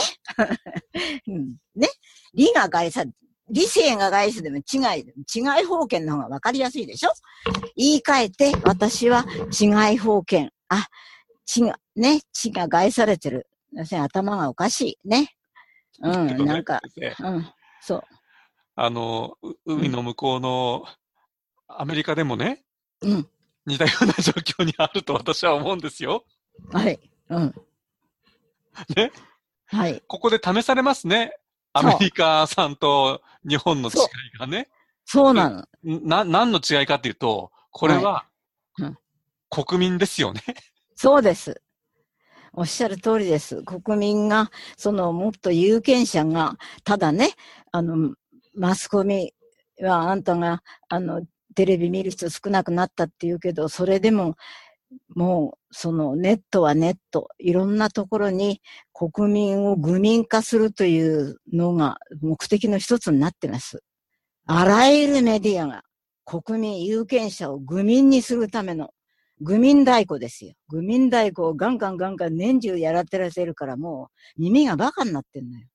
[1.28, 1.88] うん、ね。
[2.32, 3.04] 利が害さ、
[3.50, 4.60] 理性が害すでも違
[4.98, 7.10] い、違い法権の方がわかりやすいでしょ？
[7.76, 9.26] 言い換えて、私は
[9.60, 10.52] 違い法権。
[10.68, 10.86] あ、
[11.44, 13.46] 血が、ね、血が害されてる。
[13.72, 15.08] 要するに頭がおかしい。
[15.08, 15.34] ね。
[16.00, 16.80] うん、なんか、
[17.20, 17.46] うん、
[17.80, 18.02] そう。
[18.74, 20.84] あの、海の向こうの
[21.68, 22.64] アメリカでもね、
[23.02, 23.28] うん。
[23.66, 26.24] 似たような状況にあると私は思うんですよ。
[26.72, 26.98] はい。
[27.28, 27.54] うん。
[28.96, 29.12] ね？
[29.66, 30.02] はい。
[30.06, 31.36] ここで試されますね。
[31.72, 33.92] アメリカさんと日本の違
[34.34, 34.68] いがね。
[35.04, 35.66] そうなの。
[35.82, 38.24] な、何の違いかっていうと、これは、
[38.74, 38.98] はいうん、
[39.50, 40.42] 国民ですよね。
[40.94, 41.60] そうです。
[42.54, 43.62] おっしゃる通りです。
[43.62, 47.30] 国民が、そのもっと有権者が、ただね、
[47.72, 48.14] あの、
[48.54, 49.32] マスコミ
[49.80, 51.22] はあんたが、あの、
[51.54, 54.36] テレビ見る人少なくなったって言うけど、それでも、
[55.14, 58.60] もう、そのネットはネット、いろんなところに
[58.92, 63.82] 国民を愚民化するというのが目的の一つになってます。
[64.46, 65.82] あらゆるメディアが
[66.24, 68.90] 国民、有権者を愚民にするための
[69.40, 70.54] 愚民太鼓ですよ。
[70.68, 75.66] 愚民太鼓をガンガンガンガン年中やらってらせるからもう耳がバカになってんのよ。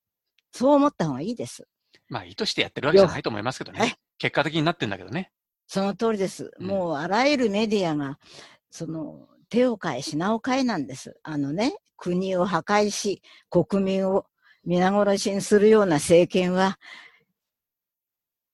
[0.51, 1.67] そう思った方がいいです。
[2.09, 3.97] まあ意図してやってるわけじゃないと思いますけどね。
[4.17, 5.31] 結果的になってんだけどね。
[5.67, 6.51] その通りです。
[6.59, 8.17] うん、もうあらゆるメディアが、
[8.69, 11.17] その、手を変え品を変えなんです。
[11.23, 14.25] あのね、国を破壊し、国民を
[14.65, 16.77] 皆殺しにするような政権は、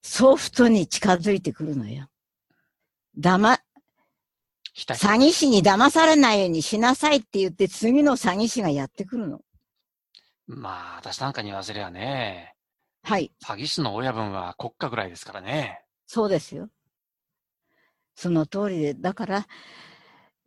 [0.02, 2.08] ソフトに近づいてくるのよ。
[3.18, 3.60] だま、
[4.76, 9.42] 詐欺師に騙されないようにしなさいって言って、次の詐欺師がやってくるの。
[10.48, 12.56] まあ、私なんかに言わせりゃね。
[13.04, 13.32] はい。
[13.46, 15.84] 詐欺師の親分は国家ぐらいですからね。
[16.08, 16.70] そうですよ。
[18.16, 19.48] その通りで、だから、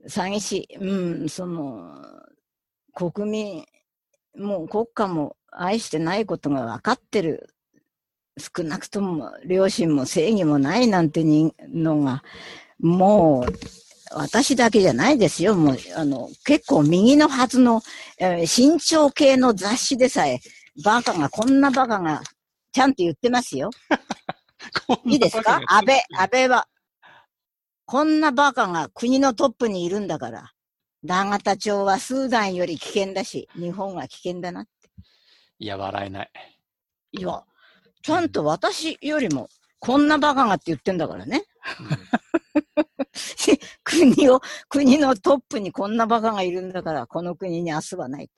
[0.08, 2.02] 詐欺師、うん、その、
[2.94, 3.66] 国民、
[4.38, 7.48] もう国家も愛してないことが分かってる。
[8.38, 11.24] 少なくとも良心も正義もないなんて
[11.72, 12.22] のが、
[12.78, 13.52] もう
[14.14, 15.54] 私だけじゃないですよ。
[15.54, 17.82] もう、あの、結構右のはずの、
[18.18, 20.40] えー、身長系の雑誌でさえ、
[20.84, 22.22] バカが、こんなバカが、
[22.72, 23.70] ちゃんと言ってますよ。
[25.06, 25.60] いいですか？
[25.66, 26.68] 安倍、安倍は、
[27.86, 30.50] こんなバカが国のトップにいるんだから、
[31.04, 34.70] 永田町はスーダンより危険だし、日本は危険だなって。
[35.60, 36.30] いや、笑えない。
[37.12, 37.44] いや、
[38.02, 41.44] ちゃんと私よりも、こんなバカがって言ってんだからね。
[43.84, 48.28] 国を、国のトップにこんなバカがいるんだから、この国に明日はない。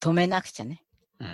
[0.00, 0.82] 止めなくちゃね。
[1.20, 1.28] うん。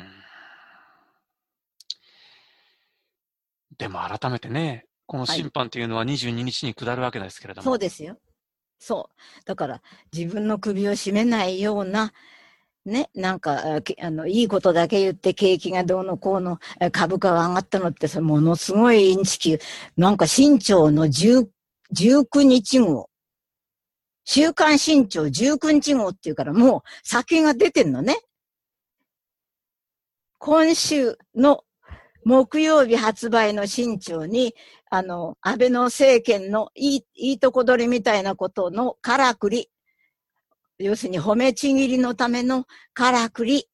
[3.78, 7.64] でも改めてね、この審判というのは22日に下るわけですけれども。
[7.64, 8.18] そうですよ。
[8.78, 9.44] そう。
[9.46, 12.12] だから、自分の首を絞めないような、
[12.84, 16.58] ね、なんか、あの、いいことだけ言って景気がどうのこうの、
[16.92, 19.58] 株価が上がったのって、ものすごいインチキ、
[19.96, 21.48] なんか新潮の10
[21.94, 23.08] 19日号。
[24.24, 28.18] 週刊新潮19日号っていうからもう先が出てんのね。
[30.36, 31.64] 今週の
[32.24, 34.54] 木曜日発売の新潮に、
[34.90, 39.70] あの、安倍の政権のいい、いいとこ取りみたいなことのからくり、
[40.78, 43.68] 要するに褒めちぎりのためのからくり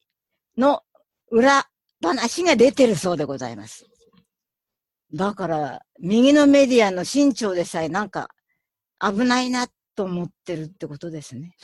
[0.57, 0.81] の
[1.29, 1.67] 裏
[2.01, 3.85] 話が出てるそうでございます。
[5.13, 8.29] だから、右のメディアの新潮でさえなんか
[8.99, 11.55] 危ないなと思ってるってことですね。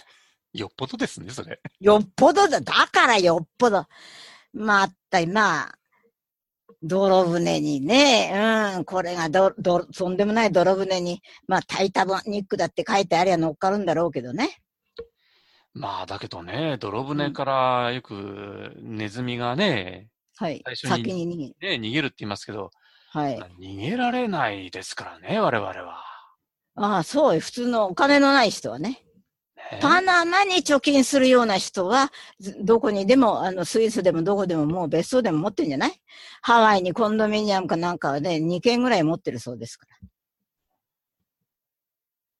[0.53, 1.59] よっぽどですね、それ。
[1.79, 2.61] よっぽどだ。
[2.61, 3.85] だからよっぽど。
[4.53, 5.75] まったい、まあ、
[6.83, 14.61] 泥船にね、うん、これがど、ど、とんでもない泥船に、まあ、タイタニックだって書いてありゃ乗っかるんだろうけどね。
[15.73, 22.71] まあ、だけどね、泥船からよくネズミがね、はい、最初に先に逃げ,、ね、逃げるって言いますけど、
[23.11, 23.37] はい。
[23.59, 26.03] 逃げられないですからね、我々は。
[26.75, 29.03] ああ、そう、普通のお金のない人はね。
[29.79, 32.11] パナマに貯金するような人は、
[32.61, 36.01] どこにでも、あの、スイスでもどこでももう別荘でも持ってるんじゃない？
[36.41, 39.97] ハワイにコンドミニアムかなんかはね、2軒ぐらい持ってるそうですから。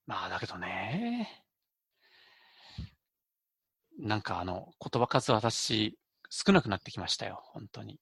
[0.07, 1.45] まあ、だけどね。
[3.97, 5.97] なんかあの、言葉数私、
[6.29, 7.99] 少なくなってきましたよ、本当に。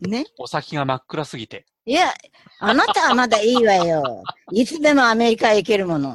[0.00, 0.26] ね？
[0.38, 1.64] お先が真っ暗すぎて。
[1.86, 2.12] いや、
[2.58, 4.22] あなたはまだいいわよ。
[4.52, 6.14] いつでもアメリカへ行けるもの。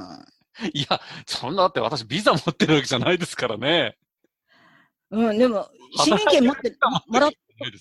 [0.74, 3.98] いや、そんなだって私ビザ持ってるわけじゃないですからね。
[5.10, 6.76] うん、でも、市民権持って、
[7.08, 7.32] もらっ、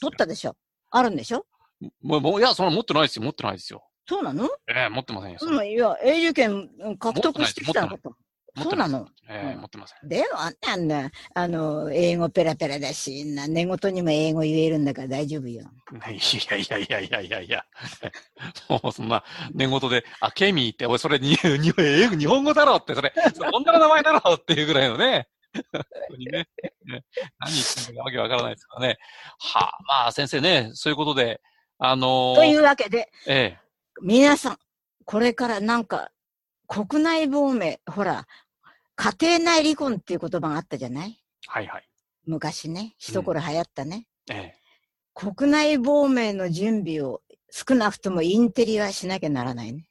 [0.00, 0.56] 取ったでしょ？
[0.90, 1.46] あるんでしょ？
[2.02, 3.84] もう、もう、いや、そんな持ってないですよ、持ってないですよ。
[4.08, 4.46] そうなの？
[4.68, 5.38] ええー、持ってませんよ。
[5.40, 8.16] うん、いや、永住権獲得してきたのかと。
[8.56, 9.06] そうなの？
[9.28, 10.08] ええー、持ってません。
[10.08, 15.70] でも、あんな、あの、英語ペラペラだし、な、寝言にも英語言えるんだから大丈夫よ。
[16.10, 16.18] い
[16.50, 17.64] やいやいやいやいやいや。
[18.68, 25.28] もうそんな、寝言で、あ、ケミーって、おい、それに、に、英語、日本語だろって、それ、それ女の名前だろっていうぐらいのね。
[25.72, 26.48] 本当にね。
[26.84, 27.04] ね
[27.38, 28.98] 何言ってんのかわけわからないですからね。
[29.38, 31.40] はあ、まあ先生ね、そういうことで、
[31.78, 33.58] あのー、というわけで、ええ、
[34.02, 34.58] 皆さん、
[35.04, 36.10] これからなんか、
[36.72, 38.28] 国内亡命、ほら、
[38.94, 41.20] 家庭内離婚っていう言葉があったじゃない？
[41.48, 41.88] はいはい。
[42.26, 44.06] 昔ね、一頃流行ったね。
[44.30, 44.60] うん、ええ。
[45.12, 49.88] 国内亡命の準備を少なくともインテリはしなきゃならないね。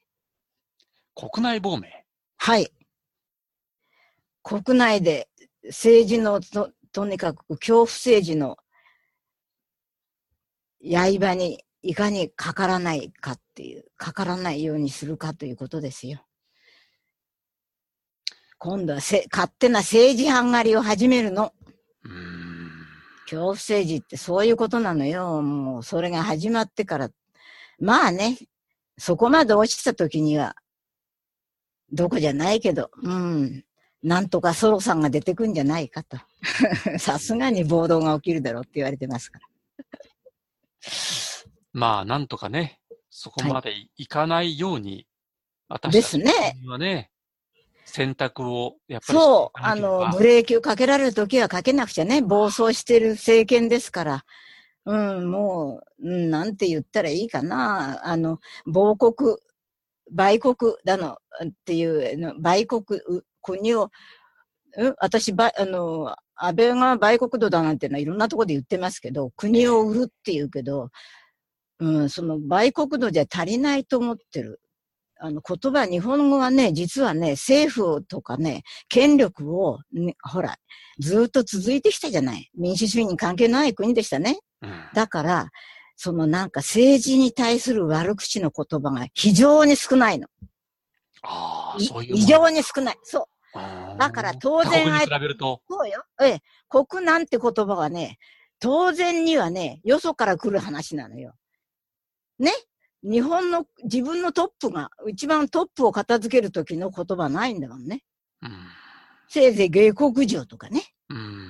[1.14, 2.06] 国内亡命？
[2.38, 2.72] はい。
[4.42, 5.28] 国内で
[5.64, 8.56] 政治のと、とにかく恐怖政治の
[10.82, 16.24] 刃にいかにかからないかっていう、かからないようにするかということですよ。
[18.62, 21.54] 今度はせ勝手な政治犯狩りを始めるの。
[23.22, 25.40] 恐怖政治ってそういうことなのよ。
[25.40, 27.08] もうそれが始まってから。
[27.78, 28.36] まあね、
[28.98, 30.56] そこまで落ちた時には、
[31.90, 33.64] どこじゃないけど、うん。
[34.02, 36.18] なんとかソロさんが出てくんじゃないかと。
[37.00, 39.46] さすがに暴動が起きるだろうって言われてますから。
[41.72, 45.06] まあ、なんとかね、そこまでいかないように、
[45.70, 47.09] はい、私たちはね、
[47.90, 49.18] 選択を、やっぱり。
[49.18, 54.24] そう、あの、ブレーキをかけられるときはかけなくちゃね、暴走してる政権ですから。
[54.86, 58.00] うん、もう、うん、なんて言ったらいいかな。
[58.06, 59.36] あの、亡国、
[60.10, 62.82] 売国だの、っていう、売国、
[63.42, 63.90] 国を、
[64.76, 70.88] うん、私、ば、あの、安倍が売国度だなんてのはいろんなところで言ってますけど、国を売るって言うけど、
[71.80, 74.60] うん、その売国度じゃ足りないと思ってる。
[75.22, 80.56] あの言葉、日本語はね、実はね、政府とかね、権力を、ね、ほら、
[80.98, 82.50] ずっと続いてきたじゃない。
[82.56, 84.38] 民主主義に関係ない国でしたね。
[84.62, 85.50] うん、だから、
[85.96, 90.28] そのなんか政治に対する悪口の言葉が非常に少ないの。
[91.22, 92.16] ああ、そういう。
[92.16, 92.98] 非常に少ない。
[93.02, 93.98] そう。
[93.98, 95.60] だから当然比べると。
[95.68, 96.02] そうよ。
[96.22, 96.38] ええ。
[96.68, 98.16] 国なんて言葉はね、
[98.60, 101.34] 当然にはね、よそから来る話なのよ。
[102.38, 102.52] ね
[103.02, 108.02] 日本の自分のトップが、一番トップを片付けるときの言葉ないんだもんね。
[108.42, 108.50] うん、
[109.28, 110.82] せいぜい下国上とかね。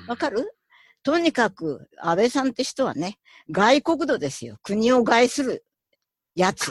[0.09, 0.55] わ、かる？
[1.03, 3.19] とにかく、安倍さんって人はね、
[3.51, 4.59] 外国度ですよ。
[4.63, 5.65] 国を害する
[6.35, 6.71] やつ。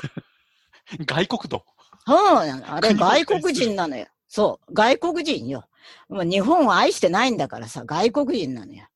[1.05, 1.65] 外国度？
[2.05, 4.07] そうあれ外国人なのよ。
[4.27, 5.65] そう、外国人よ。
[6.07, 8.87] もう日本を愛してないんだからさ、外国人なのよ。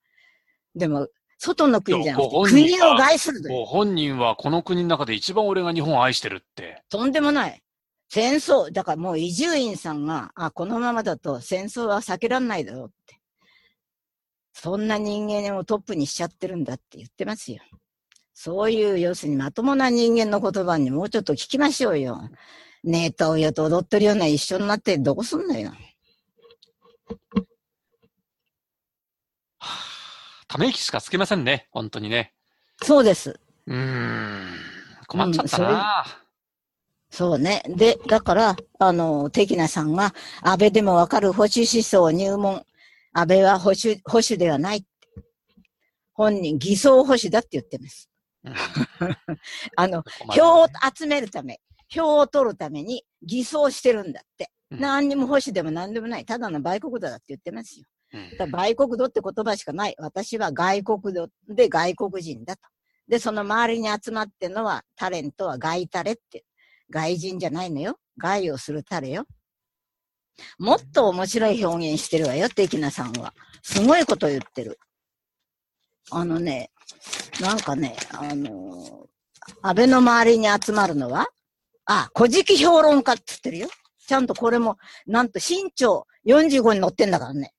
[0.76, 1.08] でも、
[1.38, 6.84] 外の国じゃなくて、国を害するご本人はこの国の中で一番俺が日本を愛してるって。
[6.90, 7.62] とんでもない。
[8.10, 13.20] 戦争、だからもう伊集院さんが、あ、このままだと戦争は避けられないだろうって。
[14.54, 17.60] そんな人間をトップにしちゃってるんだって言ってますよ。
[18.36, 22.30] そういう、要するにまともな人間の言葉にもうちょっと聞きましょうよ。
[22.84, 25.72] ねえとよと踊ってるような一緒になってどこすんのよ。
[30.54, 32.32] ため息しかつけませんね、本当にね。
[32.84, 33.40] そうです。
[33.66, 34.48] うーん、
[35.08, 36.12] 困っちゃったな、うん、
[37.10, 37.64] そうね。
[37.70, 42.64] で、だから、あの、テキナさんが、安倍でもわかる保守思想入門、
[43.14, 44.86] 安倍は保守、保守ではない。
[46.14, 48.12] 本人、偽装保守だって言ってます。
[49.76, 54.52] あの、票を集めるため、票を取るために偽装してるんだって。
[54.70, 56.26] 何にも保守でも何でもない。
[56.26, 57.86] ただの売国度だって言ってますよ。
[58.38, 59.96] だ売国度って言葉しかない。
[59.98, 62.62] 私は外国度で外国人だと。
[63.08, 66.46] で、その周りに集まってのは、タレントは外タレって。
[66.90, 67.98] 外人じゃないのよ。
[68.18, 69.26] 外をするタレよ。
[70.58, 73.34] もっと面白い表現してるわよ、テキナさんは。
[73.62, 74.80] すごいこと言ってる。
[76.12, 76.72] あのね、
[77.42, 81.28] なんかね、あのー、安倍の周りに集まるのは、
[81.86, 83.70] あ、古事記評論家って言ってるよ。
[84.06, 87.54] ちゃんとこれも、なんと身長45に乗ってんだからね。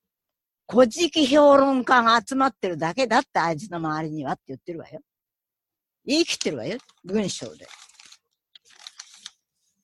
[0.70, 5.00] 古事記評論家が集まってるだけだってあいつの周りにはって言ってるわよ。
[6.06, 6.78] 言い切ってるわよ。
[7.04, 7.66] 文章で。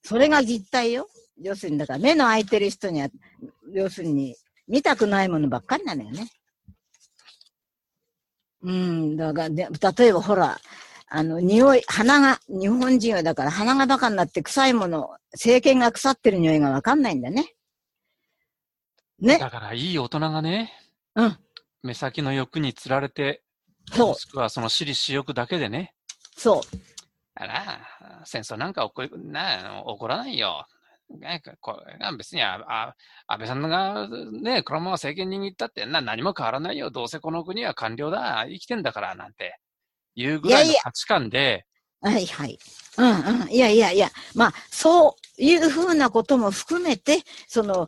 [0.02, 1.08] それが実態よ。
[1.40, 3.08] 要するに、だから目の開いてる人には、
[3.72, 4.36] 要するに、
[4.68, 6.28] 見たくないものばっかりなのよね。
[8.62, 9.68] うん、だから、ね、
[9.98, 10.58] 例えばほら、
[11.08, 17.54] あの、匂い、鼻が、日本人はだから鼻がバカになって臭いもの、政権が腐ってる匂いがわかんないんだね。
[19.20, 19.38] ね。
[19.38, 20.72] だから、いい大人がね、
[21.14, 21.38] うん。
[21.82, 23.42] 目先の欲につられて、
[23.92, 24.08] そう。
[24.08, 25.94] もしくはその私利私欲だけでね。
[26.36, 26.60] そう。
[27.34, 27.80] あら、
[28.24, 30.66] 戦争なんか起こな起こらないよ。
[31.18, 32.94] ね、これが別にああ
[33.26, 34.08] 安倍さんが
[34.42, 36.90] ね、このまま政権握ったってな何も変わらないよ。
[36.90, 38.46] どうせこの国は官僚だ。
[38.48, 39.58] 生きてんだから、なんて
[40.14, 41.64] いうぐらいの価値観で。
[42.00, 42.58] はいはい。
[42.98, 43.50] うんうん。
[43.50, 44.08] いやいやいや。
[44.34, 47.18] まあ、そういうふうなことも含めて、
[47.48, 47.86] その、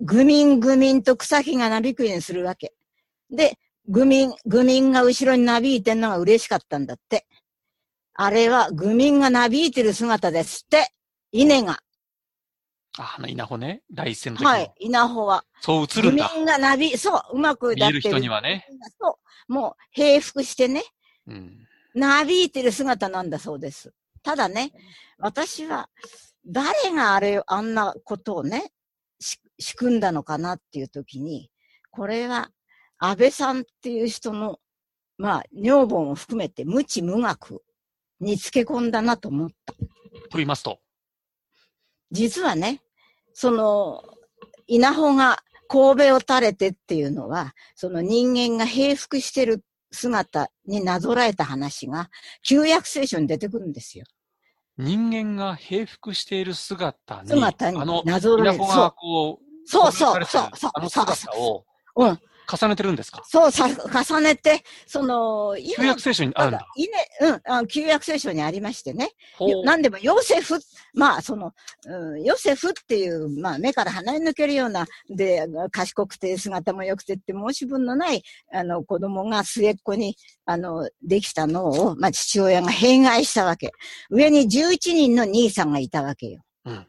[0.00, 2.72] 愚民愚民と草木がなびくようにするわけ。
[3.30, 7.26] で、愚民、愚民が後ろになびいてんのが嬉しかったんだって。
[8.14, 10.92] あれは愚民がなびいてる姿ですって。
[11.32, 11.78] 稲が。
[12.98, 13.82] あ、あの稲穂ね。
[13.92, 15.44] 第一線の時はい、稲穂は。
[15.60, 16.28] そう映るんだ。
[16.28, 18.66] 愚民がなび、そう、うまく見える人にはね。
[19.00, 19.18] そ
[19.48, 20.82] う、もう平服してね。
[21.26, 21.66] うん。
[21.94, 23.92] なびいてる姿なんだそうです。
[24.22, 24.72] ただね、
[25.18, 25.88] 私は、
[26.46, 28.72] 誰があれ、あんなことをね、
[29.58, 31.50] 仕組んだのかなっていう時に、
[31.90, 32.50] これは、
[32.98, 34.58] 安倍さんっていう人の、
[35.18, 37.62] まあ、女房も含めて無知無学
[38.20, 39.72] につけ込んだなと思った。
[39.74, 39.86] と
[40.34, 40.80] 言いますと
[42.10, 42.82] 実はね、
[43.34, 44.02] その、
[44.66, 45.38] 稲穂が
[45.68, 52.10] 神戸を垂れてっていうのは、その人間が平服してる姿になぞらえた話が、
[52.42, 54.04] 旧約聖書に出てくるんですよ。
[54.76, 58.64] 人間が平服している姿に、姿になぞらえる。
[58.64, 61.64] がこう、そうそう、そう、そう、あの姿を、
[61.96, 62.18] うん。
[62.50, 63.22] 重ねてるんですか？
[63.26, 66.66] そう、さ、重ねて、その、旧約聖書にあるんだ。
[66.76, 69.10] いね、うんあ、旧約聖書にありましてね。
[69.66, 70.58] なんでも、ヨセフ、
[70.94, 71.52] まあ、その、
[71.84, 80.16] うん、ヨセフっていう、まあ、目から離れ抜けるような、で、賢くて姿も良くてって申し分のない、あの、子供が末っ子に、
[80.46, 83.72] あの、できたのを、まあ、父親が弊害したわけ。
[84.08, 86.40] 上に11人の兄さんがいたわけよ。
[86.64, 86.86] うん。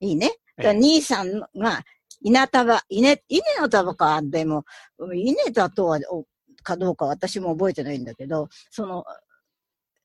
[0.00, 0.32] いいね。
[0.60, 1.84] 兄さんが、
[2.20, 4.64] 稲束、稲、稲の束か、でも、
[5.14, 6.00] 稲だとは、
[6.62, 9.04] かどうか私も覚えてないんだけど、その、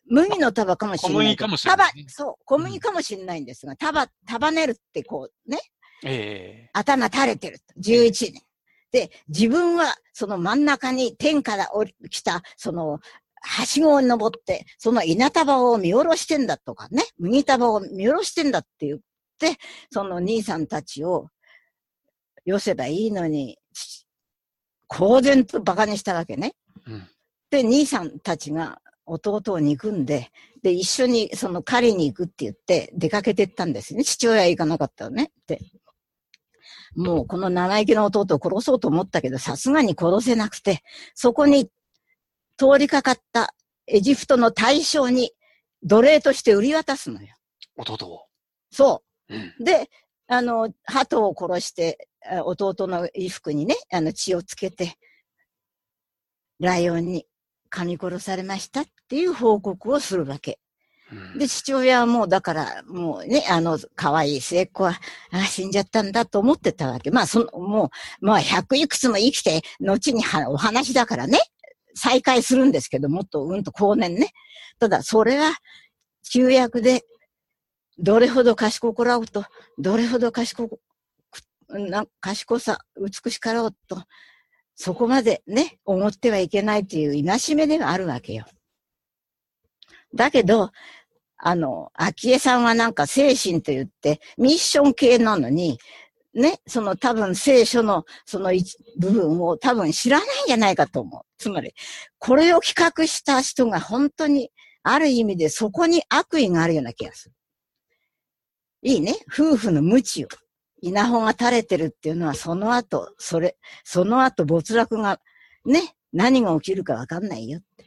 [0.05, 1.17] 麦の束かもしれない。
[1.17, 5.59] 小麦かもしれない、ね、そう、小麦かもしれないんですが、束、束ねるってこう、ね。
[6.05, 7.59] ええー、頭垂れてる。
[7.79, 8.41] 11年。
[8.91, 12.99] で、自分はその真ん中に天から降り来た、その、
[13.41, 18.99] はしごを登って、その稲束を見下ろしてんだとかね、麦束を見下ろしてんだって言っ
[19.39, 19.57] て、
[19.91, 21.27] その兄さんたちを
[22.45, 23.57] 寄せばいいのに、
[24.87, 26.53] 公然と馬鹿にしたわけね。
[26.85, 27.07] うん、
[27.49, 30.29] で、兄さんたちが弟を憎んで、
[30.61, 34.03] で、一緒にその狩りに行くって言って出かけてったんですね。
[34.03, 35.31] 父親行かなかったのね。
[35.47, 35.59] で、
[36.95, 40.83] もうこの生意気な弟を殺そうと思ったけど、さすがに殺せなくて、
[41.15, 41.69] そこに
[42.57, 43.55] 通りかかった
[43.87, 45.31] エジプトの大将に
[45.81, 47.29] 奴隷として売り渡すのよ。
[47.77, 48.27] 弟を？
[48.71, 49.35] そう。
[49.35, 49.89] うん、で、
[50.27, 52.07] あの、鳩を殺して、
[52.45, 54.95] 弟の衣服にね、あの血をつけて、
[56.59, 57.27] ライオンに
[57.69, 60.59] 噛み殺されましたっていう報告をするわけ。
[61.37, 64.99] で、父親はもう、だから、もうね、あの、可愛い末っ子は、
[65.31, 67.11] あ死んじゃったんだと思ってたわけ。
[67.11, 71.39] まあ、その、もう、まあ、百いくつも生きて、後にお話だからね、
[71.93, 74.31] 再会するんですけど、もっと、うんと後年ね。
[74.79, 75.51] ただ、それは、
[76.31, 77.03] 旧約で、
[77.97, 79.45] どれほど賢くらうと、
[79.77, 80.79] どれほど賢く
[81.69, 84.03] な賢さ、美しかろうと、
[84.75, 88.45] そこまでね、思ってはいけないという戒めではあるわけよ。
[90.15, 90.71] だけど、
[91.37, 95.77] あの、昭恵さんはなんか精神と言って、ミッション系なのに、
[96.33, 98.51] ね、その多分聖書のその
[98.97, 101.21] 部分を多分知らないんじゃないかと思う。
[101.37, 101.73] つまり、
[102.17, 104.49] これを企画した人が本当に
[104.81, 107.35] ある意味でそこに悪意があるような気がする。
[108.83, 109.15] いいね。
[109.33, 110.27] 夫婦の無知を。
[110.81, 113.55] 稲穂が垂れてるっていうのはその後、それ、
[113.85, 115.21] その後没落が、
[115.65, 117.85] ね、何が起きるかわかんないよって。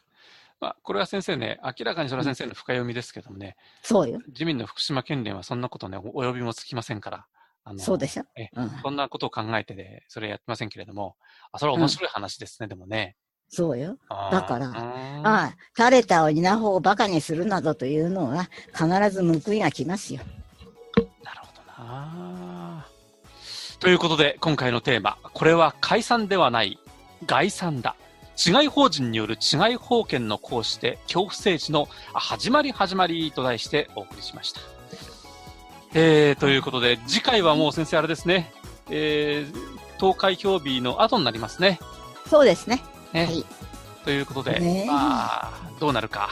[0.60, 3.56] まあ、これは先生ね、明らかにそれは先生の深読みですけどもね。
[3.82, 4.20] そうよ。
[4.28, 7.26] 自民の福島県連はそんなことね、お呼びもつきませんから。
[7.64, 11.16] あのそうでしょ、え、うん、そんなことを考えてで、それやってませんけれども、
[11.52, 13.16] あ、それは面白い話ですね、うん、でもね。
[13.48, 13.96] そうよ。
[14.30, 20.20] だから、ああ、垂れた稲穂を馬鹿にするなどというのは、必ず報いが来ますよ。
[21.24, 21.46] なるほ
[21.82, 22.86] どな。
[23.80, 26.78] ということで、今回のテーマ、これは解散ではない
[27.26, 27.96] 概算だ。
[28.36, 34.60] 違い法人による違い法権の行使で恐怖政治の始まり始まりと題してお送りしました。
[35.94, 38.52] えー、ということで、次回はもう先生あれですね、
[38.90, 41.80] えー、投開票日の後になりますね。
[42.28, 42.82] そうですね。
[43.12, 43.44] ねはい。
[44.04, 46.28] ということで、ね、まあ、どうなるか、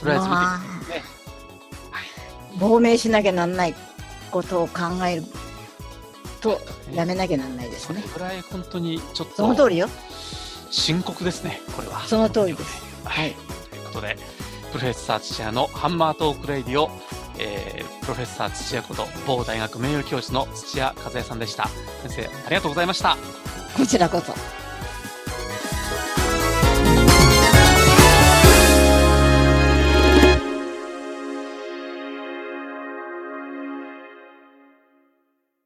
[0.00, 0.40] とりあえず見て
[0.80, 1.20] みてね。
[2.58, 3.74] 亡命しなきゃなんない
[4.30, 5.24] ことを考える
[6.40, 6.60] と、
[6.92, 8.02] やめなきゃなんないですね。
[8.02, 9.36] それぐらい本当にちょっと。
[9.36, 9.88] その通りよ。
[10.70, 12.00] 深刻ですね、これは。
[12.06, 12.82] その通りです。
[13.04, 13.34] はい。
[13.70, 14.16] ということで、
[14.72, 16.90] プロフェッサー土屋のハンマートークレイディオ、
[17.38, 21.68] えー、プロフェッサー土屋こと某大学名誉教授の土屋和也さんでした。
[22.02, 23.16] 先生、ありがとうございました。
[23.76, 24.59] こちらこそ。